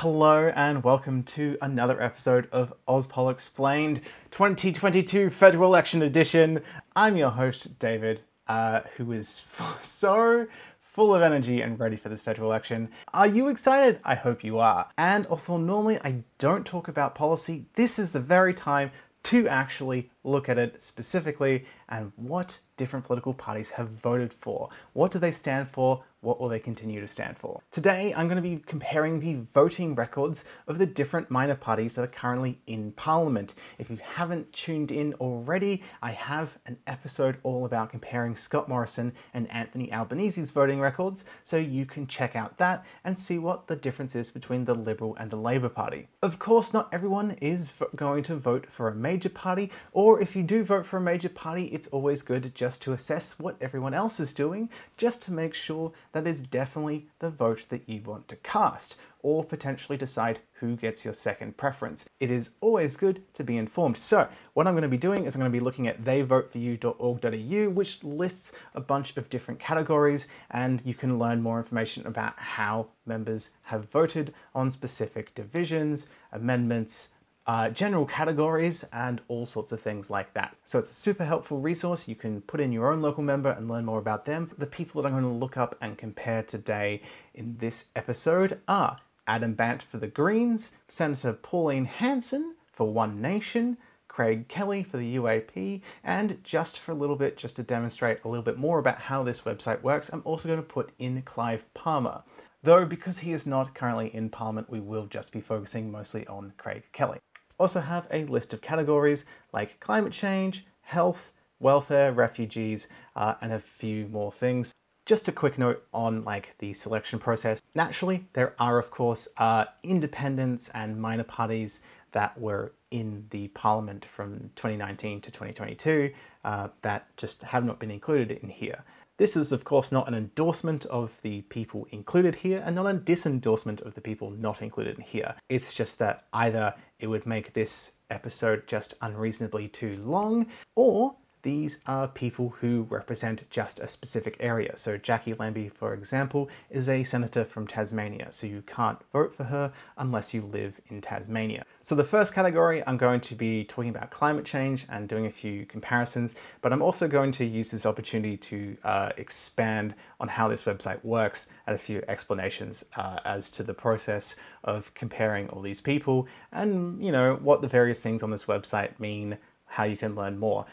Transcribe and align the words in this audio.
Hello 0.00 0.50
and 0.56 0.82
welcome 0.82 1.22
to 1.24 1.58
another 1.60 2.00
episode 2.00 2.48
of 2.52 2.72
Ozpol 2.88 3.30
Explained 3.30 4.00
2022 4.30 5.28
Federal 5.28 5.66
Election 5.66 6.00
Edition. 6.00 6.62
I'm 6.96 7.18
your 7.18 7.28
host, 7.28 7.78
David, 7.78 8.22
uh, 8.48 8.80
who 8.96 9.12
is 9.12 9.46
so 9.82 10.46
full 10.80 11.14
of 11.14 11.20
energy 11.20 11.60
and 11.60 11.78
ready 11.78 11.96
for 11.96 12.08
this 12.08 12.22
federal 12.22 12.48
election. 12.48 12.88
Are 13.12 13.26
you 13.26 13.48
excited? 13.48 14.00
I 14.02 14.14
hope 14.14 14.42
you 14.42 14.58
are. 14.58 14.88
And 14.96 15.26
although 15.26 15.58
normally 15.58 15.98
I 16.02 16.24
don't 16.38 16.64
talk 16.64 16.88
about 16.88 17.14
policy, 17.14 17.66
this 17.74 17.98
is 17.98 18.10
the 18.10 18.20
very 18.20 18.54
time 18.54 18.90
to 19.24 19.46
actually 19.48 20.10
look 20.24 20.48
at 20.48 20.56
it 20.56 20.80
specifically 20.80 21.66
and 21.90 22.10
what 22.16 22.58
different 22.78 23.04
political 23.04 23.34
parties 23.34 23.68
have 23.68 23.90
voted 23.90 24.32
for. 24.32 24.70
What 24.94 25.10
do 25.10 25.18
they 25.18 25.30
stand 25.30 25.68
for? 25.68 26.02
What 26.22 26.38
will 26.38 26.50
they 26.50 26.58
continue 26.58 27.00
to 27.00 27.08
stand 27.08 27.38
for? 27.38 27.62
Today, 27.70 28.12
I'm 28.14 28.28
going 28.28 28.36
to 28.36 28.42
be 28.42 28.62
comparing 28.66 29.20
the 29.20 29.38
voting 29.54 29.94
records 29.94 30.44
of 30.68 30.76
the 30.76 30.84
different 30.84 31.30
minor 31.30 31.54
parties 31.54 31.94
that 31.94 32.02
are 32.02 32.08
currently 32.08 32.60
in 32.66 32.92
Parliament. 32.92 33.54
If 33.78 33.88
you 33.88 33.98
haven't 34.02 34.52
tuned 34.52 34.92
in 34.92 35.14
already, 35.14 35.82
I 36.02 36.10
have 36.10 36.58
an 36.66 36.76
episode 36.86 37.38
all 37.42 37.64
about 37.64 37.88
comparing 37.88 38.36
Scott 38.36 38.68
Morrison 38.68 39.14
and 39.32 39.50
Anthony 39.50 39.90
Albanese's 39.90 40.50
voting 40.50 40.78
records, 40.78 41.24
so 41.42 41.56
you 41.56 41.86
can 41.86 42.06
check 42.06 42.36
out 42.36 42.58
that 42.58 42.84
and 43.02 43.18
see 43.18 43.38
what 43.38 43.66
the 43.66 43.76
difference 43.76 44.14
is 44.14 44.30
between 44.30 44.66
the 44.66 44.74
Liberal 44.74 45.16
and 45.16 45.30
the 45.30 45.36
Labor 45.36 45.70
Party. 45.70 46.06
Of 46.22 46.38
course, 46.38 46.74
not 46.74 46.92
everyone 46.92 47.38
is 47.40 47.72
going 47.96 48.24
to 48.24 48.36
vote 48.36 48.66
for 48.68 48.88
a 48.88 48.94
major 48.94 49.30
party, 49.30 49.70
or 49.92 50.20
if 50.20 50.36
you 50.36 50.42
do 50.42 50.64
vote 50.64 50.84
for 50.84 50.98
a 50.98 51.00
major 51.00 51.30
party, 51.30 51.64
it's 51.68 51.88
always 51.88 52.20
good 52.20 52.54
just 52.54 52.82
to 52.82 52.92
assess 52.92 53.38
what 53.38 53.56
everyone 53.62 53.94
else 53.94 54.20
is 54.20 54.34
doing, 54.34 54.68
just 54.98 55.22
to 55.22 55.32
make 55.32 55.54
sure 55.54 55.92
that 56.12 56.26
is 56.26 56.42
definitely 56.42 57.06
the 57.18 57.30
vote 57.30 57.66
that 57.68 57.88
you 57.88 58.02
want 58.02 58.28
to 58.28 58.36
cast, 58.36 58.96
or 59.22 59.44
potentially 59.44 59.98
decide 59.98 60.40
who 60.54 60.76
gets 60.76 61.04
your 61.04 61.14
second 61.14 61.56
preference. 61.56 62.08
It 62.20 62.30
is 62.30 62.50
always 62.60 62.96
good 62.96 63.22
to 63.34 63.44
be 63.44 63.56
informed. 63.56 63.98
So, 63.98 64.28
what 64.54 64.66
I'm 64.66 64.74
going 64.74 64.82
to 64.82 64.88
be 64.88 64.96
doing 64.96 65.24
is 65.24 65.34
I'm 65.34 65.40
going 65.40 65.52
to 65.52 65.58
be 65.58 65.64
looking 65.64 65.88
at 65.88 66.04
theyvoteforyou.org.au, 66.04 67.70
which 67.70 68.02
lists 68.02 68.52
a 68.74 68.80
bunch 68.80 69.16
of 69.16 69.28
different 69.28 69.60
categories, 69.60 70.28
and 70.50 70.82
you 70.84 70.94
can 70.94 71.18
learn 71.18 71.42
more 71.42 71.58
information 71.58 72.06
about 72.06 72.38
how 72.38 72.88
members 73.06 73.50
have 73.62 73.90
voted 73.90 74.32
on 74.54 74.70
specific 74.70 75.34
divisions, 75.34 76.08
amendments, 76.32 77.10
uh, 77.50 77.68
general 77.68 78.06
categories, 78.06 78.84
and 78.92 79.20
all 79.26 79.44
sorts 79.44 79.72
of 79.72 79.80
things 79.80 80.08
like 80.08 80.32
that. 80.34 80.56
So 80.62 80.78
it's 80.78 80.92
a 80.92 80.94
super 80.94 81.24
helpful 81.24 81.58
resource. 81.58 82.06
You 82.06 82.14
can 82.14 82.42
put 82.42 82.60
in 82.60 82.70
your 82.70 82.92
own 82.92 83.02
local 83.02 83.24
member 83.24 83.50
and 83.50 83.68
learn 83.68 83.84
more 83.84 83.98
about 83.98 84.24
them. 84.24 84.52
The 84.56 84.68
people 84.68 85.02
that 85.02 85.08
I'm 85.08 85.20
going 85.20 85.24
to 85.24 85.36
look 85.36 85.56
up 85.56 85.76
and 85.80 85.98
compare 85.98 86.44
today 86.44 87.02
in 87.34 87.56
this 87.58 87.86
episode 87.96 88.60
are 88.68 88.98
Adam 89.26 89.54
Bandt 89.54 89.82
for 89.82 89.98
the 89.98 90.06
Greens, 90.06 90.70
Senator 90.86 91.32
Pauline 91.32 91.86
Hanson 91.86 92.54
for 92.72 92.88
One 92.92 93.20
Nation, 93.20 93.78
Craig 94.06 94.46
Kelly 94.46 94.84
for 94.84 94.98
the 94.98 95.16
UAP, 95.16 95.80
and 96.04 96.38
just 96.44 96.78
for 96.78 96.92
a 96.92 96.94
little 97.02 97.16
bit, 97.16 97.36
just 97.36 97.56
to 97.56 97.64
demonstrate 97.64 98.22
a 98.22 98.28
little 98.28 98.44
bit 98.44 98.58
more 98.58 98.78
about 98.78 99.00
how 99.00 99.24
this 99.24 99.40
website 99.40 99.82
works, 99.82 100.08
I'm 100.08 100.22
also 100.24 100.46
going 100.46 100.62
to 100.62 100.74
put 100.74 100.92
in 101.00 101.20
Clive 101.22 101.64
Palmer. 101.74 102.22
Though, 102.62 102.84
because 102.84 103.18
he 103.18 103.32
is 103.32 103.44
not 103.44 103.74
currently 103.74 104.14
in 104.14 104.30
Parliament, 104.30 104.70
we 104.70 104.78
will 104.78 105.06
just 105.06 105.32
be 105.32 105.40
focusing 105.40 105.90
mostly 105.90 106.24
on 106.28 106.52
Craig 106.56 106.84
Kelly 106.92 107.18
also 107.60 107.80
have 107.80 108.06
a 108.10 108.24
list 108.24 108.52
of 108.54 108.62
categories 108.62 109.26
like 109.52 109.78
climate 109.80 110.12
change, 110.12 110.64
health, 110.80 111.32
welfare, 111.60 112.12
refugees, 112.12 112.88
uh, 113.14 113.34
and 113.42 113.52
a 113.52 113.60
few 113.60 114.06
more 114.06 114.32
things. 114.32 114.72
Just 115.04 115.28
a 115.28 115.32
quick 115.32 115.58
note 115.58 115.84
on 115.92 116.24
like 116.24 116.54
the 116.58 116.72
selection 116.72 117.18
process. 117.18 117.60
Naturally, 117.74 118.26
there 118.32 118.54
are 118.58 118.78
of 118.78 118.90
course 118.90 119.28
uh, 119.36 119.66
independents 119.82 120.70
and 120.70 121.00
minor 121.00 121.24
parties 121.24 121.82
that 122.12 122.38
were 122.40 122.72
in 122.90 123.26
the 123.30 123.48
parliament 123.48 124.04
from 124.04 124.50
2019 124.56 125.20
to 125.20 125.30
2022 125.30 126.12
uh, 126.44 126.68
that 126.82 127.14
just 127.16 127.42
have 127.42 127.64
not 127.64 127.78
been 127.78 127.90
included 127.90 128.32
in 128.42 128.48
here. 128.48 128.82
This 129.20 129.36
is, 129.36 129.52
of 129.52 129.64
course, 129.64 129.92
not 129.92 130.08
an 130.08 130.14
endorsement 130.14 130.86
of 130.86 131.14
the 131.20 131.42
people 131.42 131.86
included 131.90 132.34
here 132.34 132.62
and 132.64 132.74
not 132.74 132.86
a 132.86 132.94
disendorsement 132.94 133.82
of 133.82 133.92
the 133.92 134.00
people 134.00 134.30
not 134.30 134.62
included 134.62 134.96
in 134.96 135.02
here. 135.02 135.34
It's 135.50 135.74
just 135.74 135.98
that 135.98 136.24
either 136.32 136.74
it 137.00 137.06
would 137.06 137.26
make 137.26 137.52
this 137.52 137.96
episode 138.08 138.66
just 138.66 138.94
unreasonably 139.02 139.68
too 139.68 139.98
long, 140.06 140.46
or 140.74 141.14
these 141.42 141.80
are 141.86 142.08
people 142.08 142.50
who 142.60 142.86
represent 142.90 143.48
just 143.50 143.80
a 143.80 143.88
specific 143.88 144.36
area. 144.40 144.76
So 144.76 144.98
Jacqui 144.98 145.38
Lambie, 145.38 145.70
for 145.70 145.94
example, 145.94 146.48
is 146.68 146.88
a 146.88 147.04
senator 147.04 147.44
from 147.44 147.66
Tasmania, 147.66 148.28
so 148.30 148.46
you 148.46 148.62
can't 148.66 148.98
vote 149.12 149.34
for 149.34 149.44
her 149.44 149.72
unless 149.96 150.34
you 150.34 150.42
live 150.42 150.80
in 150.88 151.00
Tasmania. 151.00 151.64
So 151.82 151.94
the 151.94 152.04
first 152.04 152.34
category, 152.34 152.82
I'm 152.86 152.98
going 152.98 153.20
to 153.22 153.34
be 153.34 153.64
talking 153.64 153.90
about 153.90 154.10
climate 154.10 154.44
change 154.44 154.86
and 154.90 155.08
doing 155.08 155.26
a 155.26 155.30
few 155.30 155.64
comparisons, 155.66 156.34
but 156.60 156.72
I'm 156.72 156.82
also 156.82 157.08
going 157.08 157.32
to 157.32 157.44
use 157.44 157.70
this 157.70 157.86
opportunity 157.86 158.36
to 158.36 158.76
uh, 158.84 159.12
expand 159.16 159.94
on 160.20 160.28
how 160.28 160.48
this 160.48 160.62
website 160.64 161.02
works 161.04 161.48
and 161.66 161.74
a 161.74 161.78
few 161.78 162.02
explanations 162.08 162.84
uh, 162.96 163.18
as 163.24 163.50
to 163.52 163.62
the 163.62 163.74
process 163.74 164.36
of 164.64 164.92
comparing 164.94 165.48
all 165.48 165.62
these 165.62 165.80
people 165.80 166.28
and, 166.52 167.02
you 167.02 167.12
know, 167.12 167.38
what 167.42 167.62
the 167.62 167.68
various 167.68 168.02
things 168.02 168.22
on 168.22 168.30
this 168.30 168.44
website 168.44 168.98
mean, 169.00 169.38
how 169.66 169.84
you 169.84 169.96
can 169.96 170.14
learn 170.14 170.38
more 170.38 170.66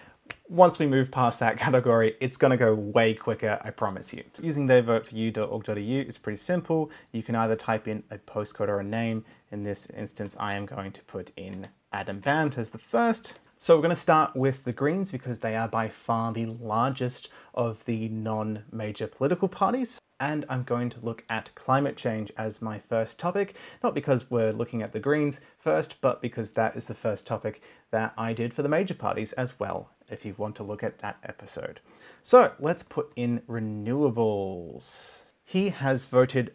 once 0.50 0.80
we 0.80 0.86
move 0.86 1.12
past 1.12 1.40
that 1.40 1.58
category, 1.66 2.16
it's 2.20 2.38
going 2.38 2.52
to 2.52 2.58
go 2.58 2.74
way 2.74 3.14
quicker, 3.14 3.60
I 3.64 3.70
promise 3.72 4.14
you. 4.14 4.24
Using 4.42 4.68
theyvoteforyou.org.au 4.68 5.74
is 5.76 6.18
pretty 6.18 6.38
simple. 6.38 6.92
You 7.12 7.24
can 7.24 7.36
either 7.36 7.56
type 7.56 7.88
in 7.88 8.04
a 8.12 8.18
postcode 8.18 8.70
or 8.70 8.80
a 8.80 8.84
name. 8.84 9.26
In 9.52 9.64
this 9.64 9.90
instance, 9.92 10.36
I 10.40 10.54
am 10.56 10.66
going 10.66 10.92
to 10.92 11.04
put 11.04 11.32
in 11.38 11.68
Adam 11.92 12.20
Bandt 12.20 12.58
as 12.58 12.72
the 12.72 12.78
first. 12.78 13.40
So 13.60 13.76
we're 13.76 13.82
going 13.82 13.90
to 13.90 13.96
start 13.96 14.36
with 14.36 14.64
the 14.66 14.72
Greens 14.72 15.12
because 15.12 15.40
they 15.40 15.56
are 15.56 15.68
by 15.68 15.90
far 15.90 16.32
the 16.32 16.46
largest 16.46 17.30
of 17.56 17.84
the 17.86 18.08
non-major 18.10 19.08
political 19.08 19.48
parties. 19.48 20.00
And 20.20 20.46
I'm 20.48 20.62
going 20.62 20.92
to 20.92 21.00
look 21.02 21.24
at 21.28 21.56
climate 21.56 21.98
change 21.98 22.32
as 22.38 22.62
my 22.62 22.78
first 22.78 23.18
topic, 23.18 23.56
not 23.84 23.96
because 23.96 24.30
we're 24.30 24.54
looking 24.54 24.84
at 24.84 24.94
the 24.94 25.00
Greens 25.00 25.42
first, 25.58 25.96
but 26.02 26.22
because 26.22 26.52
that 26.52 26.78
is 26.78 26.86
the 26.86 26.94
first 26.94 27.26
topic 27.26 27.64
that 27.90 28.14
I 28.16 28.32
did 28.32 28.54
for 28.54 28.62
the 28.62 28.70
major 28.70 28.94
parties 28.94 29.34
as 29.34 29.60
well 29.60 29.90
if 30.08 30.24
you 30.24 30.36
want 30.38 30.56
to 30.58 30.64
look 30.64 30.84
at 30.84 31.00
that 31.00 31.18
episode. 31.24 31.80
So 32.22 32.52
let's 32.60 32.84
put 32.84 33.12
in 33.16 33.42
renewables. 33.50 35.34
He 35.44 35.70
has 35.70 36.06
voted 36.06 36.54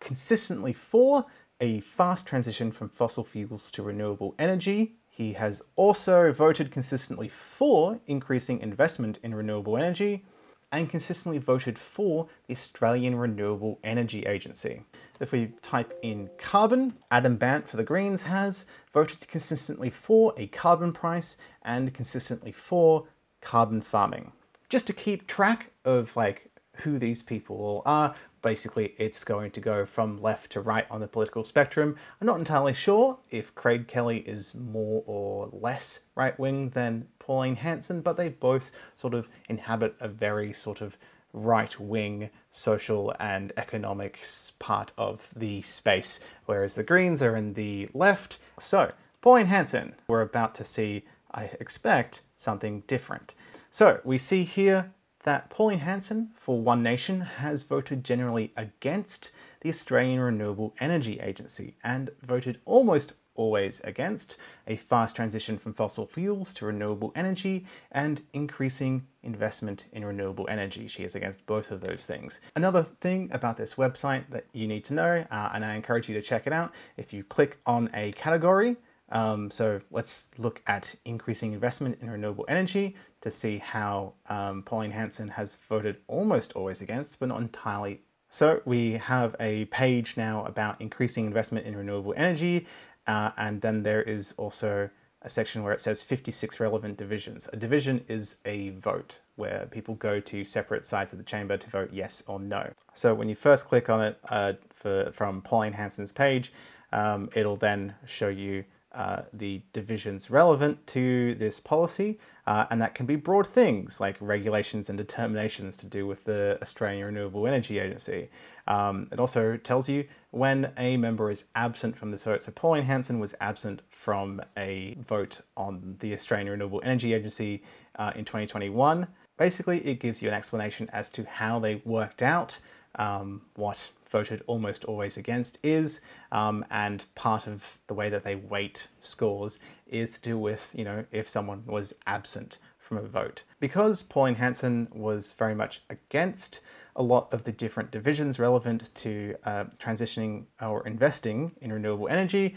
consistently 0.00 0.74
for 0.74 1.24
a 1.62 1.80
fast 1.80 2.26
transition 2.26 2.72
from 2.72 2.90
fossil 2.90 3.24
fuels 3.24 3.70
to 3.70 3.82
renewable 3.82 4.34
energy. 4.38 4.96
He 5.14 5.34
has 5.34 5.60
also 5.76 6.32
voted 6.32 6.70
consistently 6.70 7.28
for 7.28 8.00
increasing 8.06 8.60
investment 8.60 9.18
in 9.22 9.34
renewable 9.34 9.76
energy 9.76 10.24
and 10.72 10.88
consistently 10.88 11.36
voted 11.36 11.78
for 11.78 12.28
the 12.46 12.54
Australian 12.54 13.16
Renewable 13.16 13.78
Energy 13.84 14.22
Agency. 14.22 14.82
If 15.20 15.32
we 15.32 15.52
type 15.60 15.92
in 16.00 16.30
carbon, 16.38 16.94
Adam 17.10 17.36
Bandt 17.36 17.68
for 17.68 17.76
the 17.76 17.84
Greens 17.84 18.22
has 18.22 18.64
voted 18.94 19.28
consistently 19.28 19.90
for 19.90 20.32
a 20.38 20.46
carbon 20.46 20.94
price 20.94 21.36
and 21.60 21.92
consistently 21.92 22.50
for 22.50 23.06
carbon 23.42 23.82
farming. 23.82 24.32
Just 24.70 24.86
to 24.86 24.94
keep 24.94 25.26
track 25.26 25.72
of 25.84 26.16
like 26.16 26.50
who 26.76 26.98
these 26.98 27.20
people 27.20 27.56
all 27.56 27.82
are, 27.84 28.14
basically 28.42 28.94
it's 28.98 29.24
going 29.24 29.50
to 29.52 29.60
go 29.60 29.86
from 29.86 30.20
left 30.20 30.52
to 30.52 30.60
right 30.60 30.86
on 30.90 31.00
the 31.00 31.08
political 31.08 31.44
spectrum. 31.44 31.96
I'm 32.20 32.26
not 32.26 32.38
entirely 32.38 32.74
sure 32.74 33.18
if 33.30 33.54
Craig 33.54 33.88
Kelly 33.88 34.18
is 34.18 34.54
more 34.54 35.02
or 35.06 35.48
less 35.52 36.00
right 36.14 36.38
wing 36.38 36.70
than 36.70 37.06
Pauline 37.18 37.56
Hanson, 37.56 38.00
but 38.00 38.16
they 38.16 38.28
both 38.28 38.72
sort 38.96 39.14
of 39.14 39.28
inhabit 39.48 39.94
a 40.00 40.08
very 40.08 40.52
sort 40.52 40.80
of 40.80 40.96
right 41.32 41.78
wing 41.80 42.28
social 42.50 43.14
and 43.18 43.52
economics 43.56 44.52
part 44.58 44.92
of 44.98 45.28
the 45.34 45.62
space, 45.62 46.20
whereas 46.46 46.74
the 46.74 46.82
Greens 46.82 47.22
are 47.22 47.36
in 47.36 47.54
the 47.54 47.88
left. 47.94 48.38
So, 48.58 48.92
Pauline 49.22 49.46
Hanson, 49.46 49.94
we're 50.08 50.20
about 50.20 50.54
to 50.56 50.64
see, 50.64 51.04
I 51.32 51.44
expect, 51.60 52.22
something 52.36 52.82
different. 52.86 53.34
So, 53.70 54.00
we 54.04 54.18
see 54.18 54.44
here 54.44 54.92
that 55.24 55.50
Pauline 55.50 55.80
Hanson 55.80 56.30
for 56.34 56.60
One 56.60 56.82
Nation 56.82 57.20
has 57.20 57.62
voted 57.62 58.04
generally 58.04 58.52
against 58.56 59.30
the 59.60 59.68
Australian 59.68 60.20
Renewable 60.20 60.74
Energy 60.80 61.20
Agency 61.20 61.76
and 61.84 62.10
voted 62.22 62.60
almost 62.64 63.12
always 63.34 63.80
against 63.84 64.36
a 64.66 64.76
fast 64.76 65.16
transition 65.16 65.58
from 65.58 65.72
fossil 65.72 66.06
fuels 66.06 66.52
to 66.54 66.66
renewable 66.66 67.12
energy 67.14 67.66
and 67.90 68.22
increasing 68.32 69.06
investment 69.22 69.86
in 69.92 70.04
renewable 70.04 70.46
energy. 70.48 70.86
She 70.86 71.04
is 71.04 71.14
against 71.14 71.44
both 71.46 71.70
of 71.70 71.80
those 71.80 72.04
things. 72.04 72.40
Another 72.56 72.86
thing 73.00 73.30
about 73.32 73.56
this 73.56 73.74
website 73.74 74.24
that 74.30 74.46
you 74.52 74.66
need 74.66 74.84
to 74.86 74.94
know, 74.94 75.24
uh, 75.30 75.50
and 75.54 75.64
I 75.64 75.74
encourage 75.74 76.08
you 76.08 76.14
to 76.14 76.22
check 76.22 76.46
it 76.46 76.52
out, 76.52 76.72
if 76.96 77.12
you 77.12 77.24
click 77.24 77.58
on 77.66 77.88
a 77.94 78.12
category, 78.12 78.76
um, 79.10 79.50
so 79.50 79.80
let's 79.90 80.30
look 80.38 80.62
at 80.66 80.94
increasing 81.04 81.52
investment 81.52 81.98
in 82.00 82.10
renewable 82.10 82.46
energy 82.48 82.96
to 83.22 83.30
see 83.30 83.58
how 83.58 84.12
um, 84.28 84.62
Pauline 84.62 84.90
Hanson 84.90 85.28
has 85.28 85.58
voted 85.68 85.96
almost 86.06 86.52
always 86.52 86.80
against, 86.80 87.18
but 87.18 87.28
not 87.28 87.40
entirely 87.40 88.02
So 88.28 88.62
we 88.64 88.92
have 88.92 89.36
a 89.40 89.66
page 89.66 90.16
now 90.16 90.44
about 90.46 90.80
increasing 90.80 91.26
investment 91.26 91.66
in 91.66 91.76
renewable 91.76 92.14
energy, 92.16 92.66
uh, 93.06 93.30
and 93.36 93.60
then 93.60 93.82
there 93.82 94.02
is 94.02 94.32
also 94.38 94.88
a 95.20 95.28
section 95.28 95.62
where 95.62 95.72
it 95.72 95.80
says 95.80 96.02
56 96.02 96.58
relevant 96.58 96.96
divisions. 96.96 97.48
A 97.52 97.56
division 97.56 98.04
is 98.08 98.36
a 98.44 98.70
vote 98.70 99.18
where 99.36 99.68
people 99.70 99.94
go 99.96 100.18
to 100.20 100.44
separate 100.44 100.84
sides 100.84 101.12
of 101.12 101.18
the 101.18 101.24
chamber 101.24 101.56
to 101.56 101.70
vote 101.70 101.90
yes 101.92 102.22
or 102.26 102.40
no. 102.40 102.72
So 102.94 103.14
when 103.14 103.28
you 103.28 103.34
first 103.34 103.66
click 103.66 103.88
on 103.88 104.00
it 104.02 104.18
uh, 104.28 104.54
for, 104.74 105.12
from 105.12 105.42
Pauline 105.42 105.72
Hanson's 105.72 106.12
page, 106.12 106.52
um, 106.92 107.30
it'll 107.34 107.56
then 107.56 107.94
show 108.06 108.28
you 108.28 108.64
uh, 108.94 109.22
the 109.32 109.62
divisions 109.72 110.30
relevant 110.30 110.86
to 110.88 111.34
this 111.36 111.58
policy, 111.58 112.18
uh, 112.46 112.66
and 112.70 112.80
that 112.80 112.94
can 112.94 113.06
be 113.06 113.16
broad 113.16 113.46
things 113.46 114.00
like 114.00 114.16
regulations 114.20 114.88
and 114.88 114.98
determinations 114.98 115.76
to 115.78 115.86
do 115.86 116.06
with 116.06 116.24
the 116.24 116.58
Australian 116.60 117.06
Renewable 117.06 117.46
Energy 117.46 117.78
Agency. 117.78 118.28
Um, 118.66 119.08
it 119.10 119.18
also 119.18 119.56
tells 119.56 119.88
you 119.88 120.04
when 120.30 120.72
a 120.76 120.96
member 120.96 121.30
is 121.30 121.44
absent 121.54 121.96
from 121.96 122.10
the 122.10 122.16
vote. 122.16 122.42
So 122.42 122.52
Pauline 122.52 122.84
Hanson 122.84 123.18
was 123.18 123.34
absent 123.40 123.82
from 123.90 124.40
a 124.56 124.96
vote 125.06 125.40
on 125.56 125.96
the 126.00 126.12
Australian 126.14 126.50
Renewable 126.50 126.80
Energy 126.84 127.12
Agency 127.14 127.62
uh, 127.96 128.12
in 128.14 128.24
2021. 128.24 129.06
Basically, 129.36 129.78
it 129.86 130.00
gives 130.00 130.22
you 130.22 130.28
an 130.28 130.34
explanation 130.34 130.88
as 130.92 131.10
to 131.10 131.24
how 131.24 131.58
they 131.58 131.76
worked 131.84 132.22
out 132.22 132.58
um, 132.96 133.42
what 133.54 133.90
voted 134.12 134.42
almost 134.46 134.84
always 134.84 135.16
against 135.16 135.58
is, 135.64 136.00
um, 136.30 136.64
and 136.70 137.04
part 137.16 137.48
of 137.48 137.78
the 137.88 137.94
way 137.94 138.08
that 138.10 138.22
they 138.22 138.36
weight 138.36 138.86
scores 139.00 139.58
is 139.86 140.12
to 140.18 140.20
do 140.30 140.38
with, 140.38 140.70
you 140.72 140.84
know, 140.84 141.04
if 141.10 141.28
someone 141.28 141.64
was 141.66 141.94
absent 142.06 142.58
from 142.78 142.98
a 142.98 143.02
vote. 143.02 143.42
Because 143.58 144.04
Pauline 144.04 144.36
Hanson 144.36 144.86
was 144.92 145.32
very 145.32 145.54
much 145.54 145.82
against 145.90 146.60
a 146.94 147.02
lot 147.02 147.32
of 147.32 147.42
the 147.44 147.52
different 147.52 147.90
divisions 147.90 148.38
relevant 148.38 148.94
to 148.94 149.34
uh, 149.44 149.64
transitioning 149.78 150.44
or 150.60 150.86
investing 150.86 151.50
in 151.62 151.72
renewable 151.72 152.08
energy, 152.08 152.56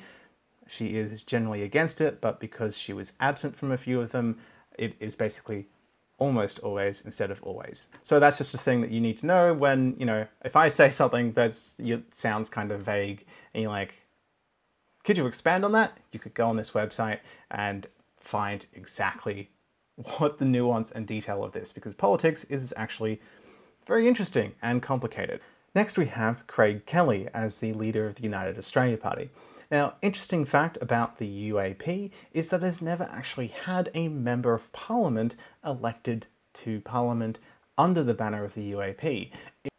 she 0.68 0.98
is 0.98 1.22
generally 1.24 1.64
against 1.64 2.02
it, 2.02 2.22
but 2.22 2.40
because 2.40 2.78
she 2.78 2.94
was 2.94 3.14
absent 3.20 3.56
from 3.56 3.72
a 3.72 3.78
few 3.78 4.02
of 4.02 4.12
them, 4.12 4.38
it 4.78 4.96
is 5.00 5.16
basically 5.16 5.68
almost 6.18 6.60
always 6.60 7.02
instead 7.02 7.32
of 7.32 7.42
always. 7.44 7.88
So 8.04 8.20
that's 8.20 8.38
just 8.38 8.54
a 8.54 8.58
thing 8.58 8.82
that 8.82 8.92
you 8.92 9.02
need 9.02 9.18
to 9.20 9.26
know 9.26 9.54
when, 9.54 9.96
you 10.00 10.06
know, 10.06 10.28
if 10.44 10.56
I 10.56 10.70
say 10.70 10.90
something 10.92 11.34
that 11.34 11.54
sounds 12.12 12.50
kind 12.50 12.72
of 12.72 12.82
vague 12.82 13.26
and 13.54 13.64
you're 13.64 13.72
like, 13.72 13.96
could 15.04 15.18
you 15.18 15.28
expand 15.28 15.64
on 15.64 15.72
that? 15.74 15.98
You 16.12 16.20
could 16.20 16.34
go 16.34 16.48
on 16.48 16.56
this 16.58 16.72
website 16.72 17.20
and 17.52 17.88
find 18.20 18.66
exactly 18.74 19.50
what 20.18 20.40
the 20.40 20.46
nuance 20.46 20.92
and 20.92 21.06
detail 21.06 21.44
of 21.44 21.52
this, 21.52 21.72
because 21.72 21.94
politics 21.94 22.44
is 22.46 22.74
actually 22.76 23.22
very 23.86 24.08
interesting 24.08 24.56
and 24.62 24.82
complicated. 24.82 25.40
Next, 25.76 25.98
we 25.98 26.06
have 26.06 26.48
Craig 26.48 26.86
Kelly 26.86 27.28
as 27.34 27.60
the 27.60 27.74
leader 27.74 28.08
of 28.08 28.16
the 28.16 28.24
United 28.24 28.58
Australia 28.58 28.98
Party. 28.98 29.30
Now, 29.72 29.96
interesting 30.02 30.46
fact 30.46 30.78
about 30.82 31.18
the 31.18 31.52
UAP 31.52 32.12
is 32.32 32.50
that 32.50 32.62
it 32.62 32.66
has 32.66 32.82
never 32.82 33.06
actually 33.06 33.48
had 33.48 33.90
a 33.94 34.08
Member 34.08 34.54
of 34.54 34.72
Parliament 34.72 35.36
elected 35.66 36.28
to 36.56 36.82
Parliament 36.82 37.40
under 37.78 38.04
the 38.04 38.14
banner 38.14 38.44
of 38.44 38.54
the 38.54 38.72
UAP. 38.72 39.32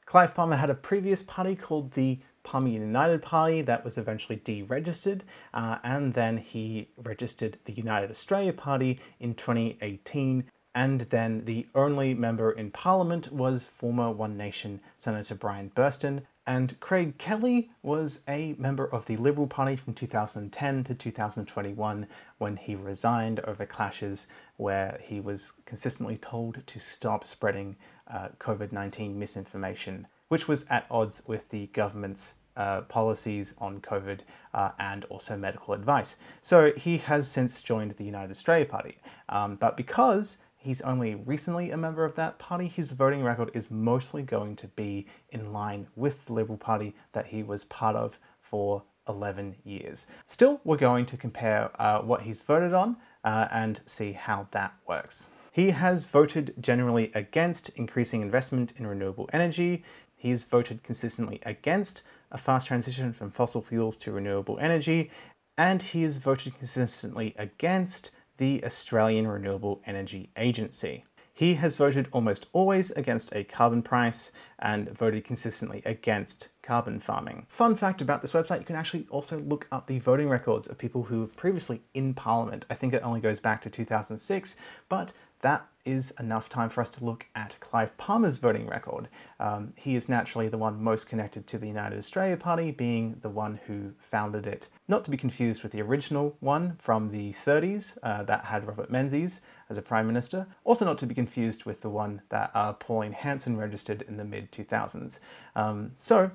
Clive 0.04 0.34
Palmer 0.34 0.56
had 0.56 0.70
a 0.70 0.74
previous 0.74 1.22
party 1.22 1.56
called 1.56 1.92
the 1.92 2.20
Palmer 2.42 2.68
United 2.68 3.22
Party 3.22 3.60
that 3.62 3.84
was 3.84 3.98
eventually 3.98 4.36
deregistered, 4.36 5.22
uh, 5.52 5.78
and 5.82 6.14
then 6.14 6.38
he 6.38 6.90
registered 6.96 7.58
the 7.64 7.72
United 7.72 8.10
Australia 8.10 8.52
Party 8.52 9.00
in 9.18 9.34
2018. 9.34 10.44
And 10.74 11.00
then 11.00 11.44
the 11.46 11.66
only 11.74 12.14
member 12.14 12.52
in 12.52 12.70
Parliament 12.70 13.32
was 13.32 13.66
former 13.66 14.10
One 14.10 14.36
Nation 14.36 14.80
Senator 14.96 15.34
Brian 15.34 15.70
Burston, 15.74 16.22
and 16.46 16.78
Craig 16.80 17.18
Kelly 17.18 17.70
was 17.82 18.22
a 18.28 18.54
member 18.58 18.86
of 18.86 19.06
the 19.06 19.16
Liberal 19.16 19.46
Party 19.46 19.74
from 19.74 19.94
2010 19.94 20.84
to 20.84 20.94
2021 20.94 22.06
when 22.38 22.56
he 22.56 22.76
resigned 22.76 23.40
over 23.40 23.66
clashes 23.66 24.28
where 24.56 24.98
he 25.02 25.20
was 25.20 25.52
consistently 25.64 26.16
told 26.16 26.64
to 26.66 26.78
stop 26.78 27.24
spreading 27.24 27.76
uh, 28.08 28.28
COVID 28.38 28.70
19 28.70 29.18
misinformation, 29.18 30.06
which 30.28 30.46
was 30.46 30.66
at 30.70 30.86
odds 30.90 31.22
with 31.26 31.48
the 31.50 31.66
government's 31.68 32.34
uh, 32.56 32.82
policies 32.82 33.54
on 33.58 33.80
COVID 33.80 34.20
uh, 34.54 34.70
and 34.78 35.04
also 35.06 35.36
medical 35.36 35.74
advice. 35.74 36.16
So 36.42 36.72
he 36.76 36.98
has 36.98 37.30
since 37.30 37.60
joined 37.60 37.92
the 37.92 38.04
United 38.04 38.30
Australia 38.30 38.66
Party. 38.66 38.98
Um, 39.28 39.56
but 39.56 39.76
because 39.76 40.38
he's 40.66 40.80
only 40.82 41.14
recently 41.14 41.70
a 41.70 41.76
member 41.76 42.04
of 42.04 42.16
that 42.16 42.40
party, 42.40 42.66
his 42.66 42.90
voting 42.90 43.22
record 43.22 43.50
is 43.54 43.70
mostly 43.70 44.22
going 44.22 44.56
to 44.56 44.66
be 44.66 45.06
in 45.30 45.52
line 45.52 45.86
with 45.94 46.24
the 46.26 46.32
Liberal 46.32 46.58
Party 46.58 46.92
that 47.12 47.26
he 47.26 47.44
was 47.44 47.64
part 47.66 47.94
of 47.94 48.18
for 48.40 48.82
11 49.08 49.54
years. 49.62 50.08
Still, 50.26 50.60
we're 50.64 50.76
going 50.76 51.06
to 51.06 51.16
compare 51.16 51.70
uh, 51.80 52.00
what 52.00 52.22
he's 52.22 52.42
voted 52.42 52.74
on 52.74 52.96
uh, 53.22 53.46
and 53.52 53.80
see 53.86 54.10
how 54.10 54.48
that 54.50 54.74
works. 54.88 55.28
He 55.52 55.70
has 55.70 56.04
voted 56.04 56.54
generally 56.60 57.12
against 57.14 57.68
increasing 57.70 58.20
investment 58.20 58.72
in 58.76 58.88
renewable 58.88 59.30
energy. 59.32 59.84
He's 60.16 60.42
voted 60.42 60.82
consistently 60.82 61.40
against 61.46 62.02
a 62.32 62.38
fast 62.38 62.66
transition 62.66 63.12
from 63.12 63.30
fossil 63.30 63.62
fuels 63.62 63.96
to 63.98 64.10
renewable 64.10 64.58
energy. 64.58 65.12
And 65.56 65.80
he 65.80 66.02
has 66.02 66.16
voted 66.16 66.58
consistently 66.58 67.36
against 67.38 68.10
the 68.38 68.64
Australian 68.64 69.26
Renewable 69.26 69.82
Energy 69.86 70.30
Agency. 70.36 71.04
He 71.36 71.52
has 71.54 71.76
voted 71.76 72.08
almost 72.12 72.46
always 72.54 72.90
against 72.92 73.34
a 73.34 73.44
carbon 73.44 73.82
price 73.82 74.32
and 74.58 74.88
voted 74.96 75.24
consistently 75.24 75.82
against 75.84 76.48
carbon 76.62 76.98
farming. 76.98 77.46
Fun 77.50 77.76
fact 77.76 78.00
about 78.00 78.22
this 78.22 78.32
website, 78.32 78.60
you 78.60 78.64
can 78.64 78.74
actually 78.74 79.06
also 79.10 79.40
look 79.40 79.66
up 79.70 79.86
the 79.86 79.98
voting 79.98 80.30
records 80.30 80.66
of 80.66 80.78
people 80.78 81.02
who 81.02 81.20
were 81.20 81.26
previously 81.26 81.82
in 81.92 82.14
Parliament. 82.14 82.64
I 82.70 82.74
think 82.74 82.94
it 82.94 83.02
only 83.02 83.20
goes 83.20 83.38
back 83.38 83.60
to 83.62 83.70
2006, 83.70 84.56
but 84.88 85.12
that 85.46 85.68
is 85.84 86.12
enough 86.18 86.48
time 86.48 86.68
for 86.68 86.80
us 86.80 86.90
to 86.90 87.04
look 87.04 87.24
at 87.36 87.54
Clive 87.60 87.96
Palmer's 87.96 88.36
voting 88.36 88.66
record. 88.66 89.06
Um, 89.38 89.74
he 89.76 89.94
is 89.94 90.08
naturally 90.08 90.48
the 90.48 90.58
one 90.58 90.82
most 90.82 91.08
connected 91.08 91.46
to 91.46 91.56
the 91.56 91.68
United 91.68 91.96
Australia 91.96 92.36
Party, 92.36 92.72
being 92.72 93.18
the 93.22 93.28
one 93.28 93.60
who 93.68 93.92
founded 94.00 94.44
it. 94.44 94.66
Not 94.88 95.04
to 95.04 95.10
be 95.12 95.16
confused 95.16 95.62
with 95.62 95.70
the 95.70 95.80
original 95.80 96.36
one 96.40 96.76
from 96.80 97.12
the 97.12 97.32
30s 97.32 97.96
uh, 98.02 98.24
that 98.24 98.46
had 98.46 98.66
Robert 98.66 98.90
Menzies 98.90 99.42
as 99.70 99.78
a 99.78 99.82
Prime 99.82 100.08
Minister. 100.08 100.48
Also, 100.64 100.84
not 100.84 100.98
to 100.98 101.06
be 101.06 101.14
confused 101.14 101.64
with 101.64 101.80
the 101.80 101.90
one 101.90 102.22
that 102.30 102.50
uh, 102.52 102.72
Pauline 102.72 103.12
Hanson 103.12 103.56
registered 103.56 104.02
in 104.02 104.16
the 104.16 104.24
mid 104.24 104.50
2000s. 104.50 105.20
Um, 105.54 105.92
so, 106.00 106.32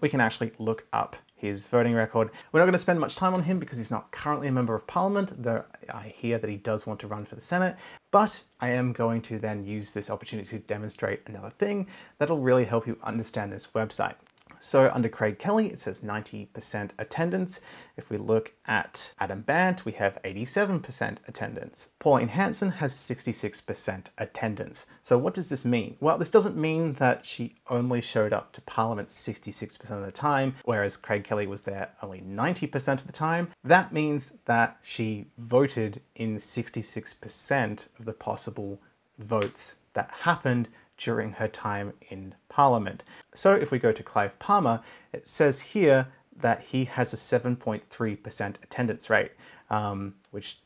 we 0.00 0.08
can 0.08 0.20
actually 0.20 0.52
look 0.60 0.86
up 0.92 1.16
his 1.38 1.66
voting 1.66 1.94
record. 1.94 2.30
We're 2.52 2.60
not 2.60 2.66
going 2.66 2.72
to 2.72 2.78
spend 2.78 3.00
much 3.00 3.16
time 3.16 3.32
on 3.32 3.42
him 3.42 3.58
because 3.58 3.78
he's 3.78 3.90
not 3.90 4.10
currently 4.10 4.48
a 4.48 4.52
member 4.52 4.74
of 4.74 4.86
parliament, 4.86 5.32
though 5.40 5.64
I 5.92 6.08
hear 6.08 6.36
that 6.38 6.50
he 6.50 6.56
does 6.56 6.86
want 6.86 7.00
to 7.00 7.06
run 7.06 7.24
for 7.24 7.36
the 7.36 7.40
Senate. 7.40 7.76
But 8.10 8.42
I 8.60 8.70
am 8.70 8.92
going 8.92 9.22
to 9.22 9.38
then 9.38 9.64
use 9.64 9.92
this 9.92 10.10
opportunity 10.10 10.50
to 10.50 10.58
demonstrate 10.58 11.22
another 11.26 11.50
thing 11.50 11.86
that'll 12.18 12.40
really 12.40 12.64
help 12.64 12.86
you 12.86 12.98
understand 13.02 13.52
this 13.52 13.68
website. 13.68 14.14
So 14.60 14.90
under 14.92 15.08
Craig 15.08 15.38
Kelly, 15.38 15.68
it 15.68 15.78
says 15.78 16.00
90% 16.00 16.90
attendance. 16.98 17.60
If 17.96 18.10
we 18.10 18.16
look 18.16 18.52
at 18.66 19.12
Adam 19.18 19.42
Bandt, 19.42 19.84
we 19.84 19.92
have 19.92 20.18
87% 20.24 21.18
attendance. 21.26 21.90
Pauline 21.98 22.28
Hanson 22.28 22.70
has 22.70 22.94
66% 22.94 24.06
attendance. 24.18 24.86
So 25.02 25.18
what 25.18 25.34
does 25.34 25.48
this 25.48 25.64
mean? 25.64 25.96
Well, 26.00 26.18
this 26.18 26.30
doesn't 26.30 26.56
mean 26.56 26.94
that 26.94 27.24
she 27.24 27.54
only 27.68 28.00
showed 28.00 28.32
up 28.32 28.52
to 28.52 28.60
Parliament 28.62 29.08
66% 29.08 29.90
of 29.90 30.04
the 30.04 30.12
time, 30.12 30.54
whereas 30.64 30.96
Craig 30.96 31.24
Kelly 31.24 31.46
was 31.46 31.62
there 31.62 31.90
only 32.02 32.20
90% 32.20 32.94
of 32.94 33.06
the 33.06 33.12
time. 33.12 33.50
That 33.64 33.92
means 33.92 34.32
that 34.44 34.78
she 34.82 35.26
voted 35.38 36.00
in 36.14 36.36
66% 36.36 37.86
of 37.98 38.04
the 38.04 38.12
possible 38.12 38.80
votes 39.18 39.76
that 39.94 40.10
happened 40.20 40.68
during 40.98 41.32
her 41.32 41.48
time 41.48 41.92
in 42.10 42.34
Parliament. 42.48 43.04
So 43.34 43.54
if 43.54 43.70
we 43.70 43.78
go 43.78 43.92
to 43.92 44.02
Clive 44.02 44.38
Palmer, 44.38 44.80
it 45.12 45.26
says 45.26 45.60
here 45.60 46.06
that 46.36 46.60
he 46.60 46.84
has 46.84 47.12
a 47.12 47.16
7.3% 47.16 48.54
attendance 48.62 49.10
rate, 49.10 49.32
um, 49.70 50.14
which 50.30 50.58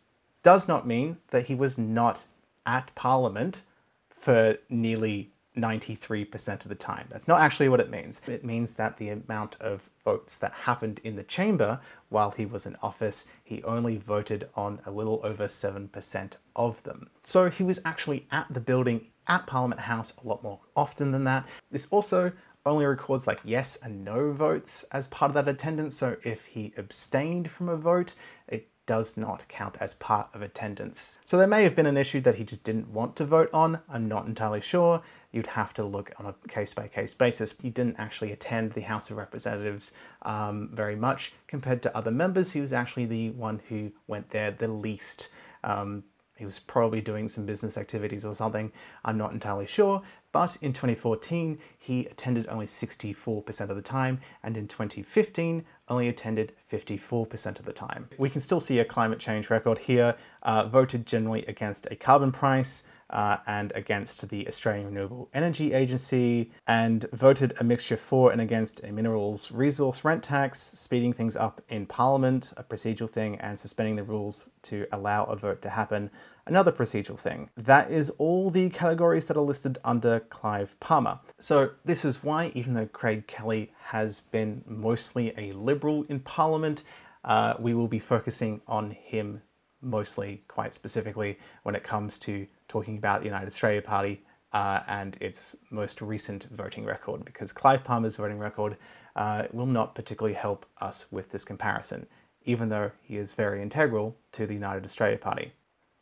does 0.43 0.67
not 0.67 0.87
mean 0.87 1.19
that 1.31 1.47
he 1.47 1.55
was 1.55 1.79
not 1.79 2.25
at 2.67 2.95
Parliament 2.95 3.62
for 4.11 4.57
nearly 4.69 5.31
93% 5.57 6.62
of 6.62 6.69
the 6.69 6.75
time. 6.75 7.07
That's 7.11 7.29
not 7.29 7.41
actually 7.41 7.69
what 7.69 7.81
it 7.81 7.91
means. 7.91 8.23
It 8.27 8.45
means 8.45 8.75
that 8.75 8.97
the 8.97 9.11
amount 9.11 9.57
of 9.61 9.89
votes 10.05 10.39
that 10.39 10.53
happened 10.53 11.01
in 11.05 11.17
the 11.17 11.23
chamber 11.23 11.79
while 12.09 12.31
he 12.31 12.47
was 12.47 12.67
in 12.67 12.77
office, 12.83 13.27
he 13.45 13.62
only 13.65 13.99
voted 13.99 14.49
on 14.55 14.81
a 14.87 14.91
little 14.91 15.21
over 15.23 15.45
7% 15.45 16.33
of 16.57 16.83
them. 16.85 17.11
So 17.23 17.51
he 17.51 17.62
was 17.62 17.81
actually 17.85 18.27
at 18.31 18.47
the 18.53 18.61
building 18.61 19.07
at 19.29 19.47
Parliament 19.47 19.81
House 19.81 20.12
a 20.23 20.26
lot 20.26 20.43
more 20.43 20.61
often 20.76 21.11
than 21.12 21.25
that. 21.25 21.47
This 21.71 21.87
also 21.91 22.33
only 22.64 22.87
records 22.87 23.26
like 23.26 23.41
yes 23.45 23.76
and 23.83 24.05
no 24.05 24.33
votes 24.33 24.85
as 24.93 25.09
part 25.09 25.31
of 25.31 25.35
that 25.35 25.49
attendance, 25.49 25.97
so 25.97 26.17
if 26.23 26.45
he 26.45 26.73
abstained 26.76 27.50
from 27.50 27.69
a 27.69 27.76
vote, 27.76 28.14
it 28.47 28.69
does 28.87 29.17
not 29.17 29.47
count 29.49 29.76
as 29.81 29.95
part 29.95 30.29
of 30.35 30.43
attendance. 30.43 31.19
So 31.25 31.38
there 31.38 31.47
may 31.47 31.62
have 31.64 31.75
been 31.75 31.87
an 31.87 31.97
issue 31.97 32.21
that 32.21 32.37
he 32.37 32.45
just 32.45 32.64
didn't 32.64 32.88
want 32.88 33.17
to 33.17 33.25
vote 33.25 33.50
on, 33.52 33.81
I'm 33.88 34.07
not 34.07 34.26
entirely 34.26 34.61
sure. 34.61 35.02
you'd 35.33 35.47
have 35.47 35.73
to 35.75 35.85
look 35.85 36.12
on 36.19 36.26
a 36.26 36.49
case 36.49 36.75
by 36.75 36.87
case 36.87 37.14
basis. 37.14 37.55
He 37.61 37.71
didn't 37.71 37.97
actually 37.99 38.33
attend 38.33 38.73
the 38.73 38.83
House 38.83 39.11
of 39.11 39.17
Representatives 39.17 39.93
um, 40.23 40.71
very 40.73 40.95
much 40.95 41.33
compared 41.47 41.83
to 41.83 41.97
other 41.97 42.11
members. 42.11 42.52
He 42.52 42.61
was 42.61 42.73
actually 42.73 43.07
the 43.07 43.31
one 43.31 43.61
who 43.69 43.91
went 44.07 44.31
there 44.31 44.50
the 44.50 44.69
least. 44.69 45.31
Um, 45.64 46.05
he 46.37 46.45
was 46.45 46.59
probably 46.59 47.01
doing 47.01 47.29
some 47.29 47.47
business 47.47 47.77
activities 47.77 48.25
or 48.25 48.35
something. 48.35 48.73
I'm 49.05 49.19
not 49.19 49.33
entirely 49.33 49.67
sure. 49.67 50.03
But 50.33 50.57
in 50.62 50.73
2014, 50.73 51.59
he 51.79 52.07
attended 52.07 52.49
only 52.49 52.67
64% 52.67 53.69
of 53.69 53.77
the 53.77 53.83
time, 53.83 54.19
and 54.43 54.57
in 54.57 54.67
2015, 54.67 55.65
only 55.89 56.09
attended 56.09 56.55
54% 56.73 57.59
of 57.59 57.67
the 57.67 57.73
time. 57.73 58.09
We 58.17 58.31
can 58.31 58.41
still 58.41 58.61
see 58.61 58.79
a 58.79 58.85
climate 58.85 59.19
change 59.19 59.51
record 59.51 59.77
here, 59.77 60.17
uh, 60.43 60.67
voted 60.69 61.07
generally 61.07 61.45
against 61.47 61.87
a 61.91 61.97
carbon 61.97 62.33
price, 62.33 62.87
uh, 63.12 63.38
and 63.47 63.73
against 63.75 64.28
the 64.28 64.47
Australian 64.49 64.87
Renewable 64.87 65.28
Energy 65.35 65.73
Agency, 65.73 66.50
and 66.66 67.07
voted 67.12 67.54
a 67.61 67.64
mixture 67.64 67.97
for 67.97 68.33
and 68.33 68.40
against 68.40 68.83
a 68.85 68.92
minerals 68.92 69.52
resource 69.52 70.04
rent 70.04 70.23
tax, 70.23 70.61
speeding 70.61 71.12
things 71.12 71.37
up 71.37 71.62
in 71.69 71.87
Parliament, 71.87 72.52
a 72.57 72.64
procedural 72.64 73.11
thing, 73.11 73.37
and 73.37 73.59
suspending 73.59 73.97
the 73.97 74.04
rules 74.04 74.50
to 74.62 74.87
allow 74.92 75.25
a 75.25 75.37
vote 75.37 75.62
to 75.62 75.71
happen, 75.71 76.11
another 76.47 76.73
procedural 76.73 77.19
thing. 77.19 77.50
That 77.57 77.90
is 77.90 78.11
all 78.19 78.50
the 78.50 78.71
categories 78.71 79.26
that 79.26 79.37
are 79.37 79.40
listed 79.40 79.78
under 79.85 80.21
Clive 80.21 80.78
Palmer. 80.81 81.19
So, 81.38 81.71
this 81.85 82.04
is 82.04 82.23
why, 82.23 82.52
even 82.54 82.75
though 82.75 82.87
Craig 82.87 83.26
Kelly 83.26 83.73
has 83.85 84.21
been 84.21 84.62
mostly 84.66 85.33
a 85.37 85.52
Liberal 85.52 86.04
in 86.09 86.21
Parliament, 86.21 86.83
uh, 87.25 87.54
we 87.59 87.75
will 87.75 87.88
be 87.88 87.99
focusing 87.99 88.61
on 88.66 88.90
him 88.90 89.42
mostly, 89.83 90.43
quite 90.49 90.75
specifically, 90.75 91.39
when 91.65 91.75
it 91.75 91.83
comes 91.83 92.19
to 92.21 92.47
talking 92.69 92.97
about 92.97 93.21
the 93.21 93.27
United 93.27 93.47
Australia 93.47 93.83
Party 93.83 94.23
uh, 94.53 94.81
and 94.87 95.17
its 95.21 95.57
most 95.71 96.01
recent 96.01 96.45
voting 96.51 96.85
record, 96.85 97.25
because 97.25 97.53
Clive 97.53 97.85
Palmer's 97.85 98.17
voting 98.17 98.39
record 98.39 98.77
uh, 99.17 99.45
will 99.53 99.67
not 99.67 99.95
particularly 99.95 100.35
help 100.35 100.67
us 100.81 101.07
with 101.11 101.31
this 101.31 101.45
comparison, 101.45 102.07
even 102.45 102.69
though 102.69 102.91
he 103.03 103.17
is 103.17 103.33
very 103.33 103.62
integral 103.62 104.17
to 104.33 104.47
the 104.47 104.55
United 104.55 104.85
Australia 104.85 105.19
Party. 105.19 105.53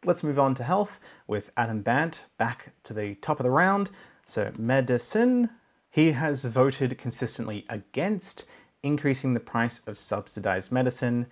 Let's 0.04 0.24
move 0.24 0.38
on 0.38 0.54
to 0.54 0.62
health 0.62 0.98
with 1.26 1.50
Adam 1.56 1.82
Bandt 1.82 2.24
back 2.38 2.72
to 2.84 2.94
the 2.94 3.16
top 3.16 3.38
of 3.38 3.44
the 3.44 3.50
round. 3.50 3.90
So, 4.24 4.52
medicine, 4.56 5.50
he 5.90 6.12
has 6.12 6.44
voted 6.44 6.96
consistently 6.96 7.66
against 7.68 8.44
increasing 8.82 9.34
the 9.34 9.40
price 9.40 9.80
of 9.86 9.98
subsidized 9.98 10.72
medicine 10.72 11.26